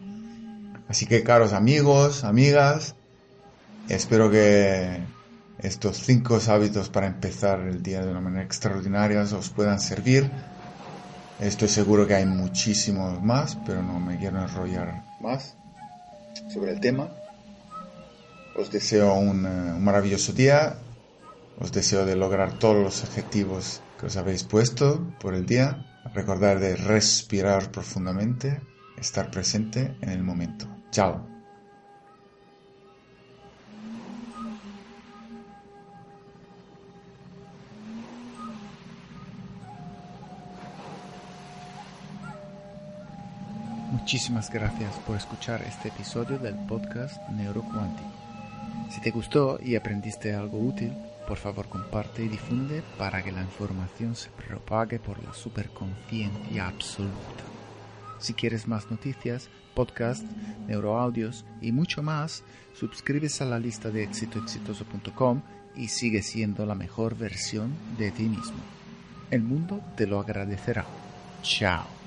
Así 0.87 1.05
que 1.05 1.23
caros 1.23 1.53
amigos, 1.53 2.23
amigas, 2.23 2.95
espero 3.89 4.31
que 4.31 4.99
estos 5.59 5.97
cinco 5.97 6.39
hábitos 6.47 6.89
para 6.89 7.07
empezar 7.07 7.59
el 7.59 7.83
día 7.83 8.01
de 8.01 8.09
una 8.09 8.21
manera 8.21 8.43
extraordinaria 8.43 9.21
os 9.21 9.49
puedan 9.49 9.79
servir. 9.79 10.31
Estoy 11.39 11.67
seguro 11.67 12.07
que 12.07 12.15
hay 12.15 12.25
muchísimos 12.25 13.21
más, 13.21 13.57
pero 13.65 13.83
no 13.83 13.99
me 13.99 14.17
quiero 14.17 14.41
enrollar 14.41 15.03
más. 15.21 15.55
sobre 16.53 16.71
el 16.71 16.79
tema. 16.79 17.09
Os 18.55 18.71
deseo 18.71 19.13
un, 19.15 19.45
eh, 19.45 19.73
un 19.73 19.83
maravilloso 19.83 20.33
día. 20.33 20.77
Os 21.59 21.71
deseo 21.71 22.05
de 22.05 22.15
lograr 22.15 22.57
todos 22.57 22.81
los 22.81 23.03
objetivos 23.03 23.81
que 23.99 24.07
os 24.07 24.17
habéis 24.17 24.43
puesto 24.43 25.05
por 25.19 25.33
el 25.33 25.45
día. 25.45 25.88
Recordar 26.13 26.59
de 26.59 26.75
respirar 26.75 27.71
profundamente, 27.71 28.61
estar 28.97 29.29
presente 29.29 29.95
en 30.01 30.09
el 30.09 30.23
momento. 30.23 30.65
Chao. 30.91 31.39
Muchísimas 43.91 44.49
gracias 44.49 44.91
por 45.05 45.17
escuchar 45.17 45.61
este 45.61 45.89
episodio 45.89 46.39
del 46.39 46.55
podcast 46.65 47.21
Neurocuántico. 47.29 48.09
Si 48.89 49.01
te 49.01 49.11
gustó 49.11 49.59
y 49.61 49.75
aprendiste 49.75 50.33
algo 50.33 50.57
útil, 50.57 50.93
por 51.29 51.37
favor 51.37 51.69
comparte 51.69 52.25
y 52.25 52.27
difunde 52.27 52.81
para 52.97 53.23
que 53.23 53.31
la 53.31 53.41
información 53.41 54.15
se 54.15 54.31
propague 54.31 54.97
por 54.97 55.23
la 55.23 55.31
superconciencia 55.31 56.67
absoluta. 56.67 57.43
Si 58.17 58.33
quieres 58.33 58.67
más 58.67 58.89
noticias, 58.89 59.47
podcasts, 59.75 60.25
neuroaudios 60.67 61.45
y 61.61 61.71
mucho 61.71 62.01
más, 62.01 62.43
suscríbete 62.73 63.43
a 63.43 63.47
la 63.47 63.59
lista 63.59 63.91
de 63.91 64.03
exitoexitoso.com 64.03 65.43
y 65.75 65.89
sigue 65.89 66.23
siendo 66.23 66.65
la 66.65 66.73
mejor 66.73 67.15
versión 67.15 67.75
de 67.99 68.09
ti 68.09 68.23
mismo. 68.23 68.57
El 69.29 69.43
mundo 69.43 69.81
te 69.95 70.07
lo 70.07 70.19
agradecerá. 70.19 70.85
Chao. 71.43 71.98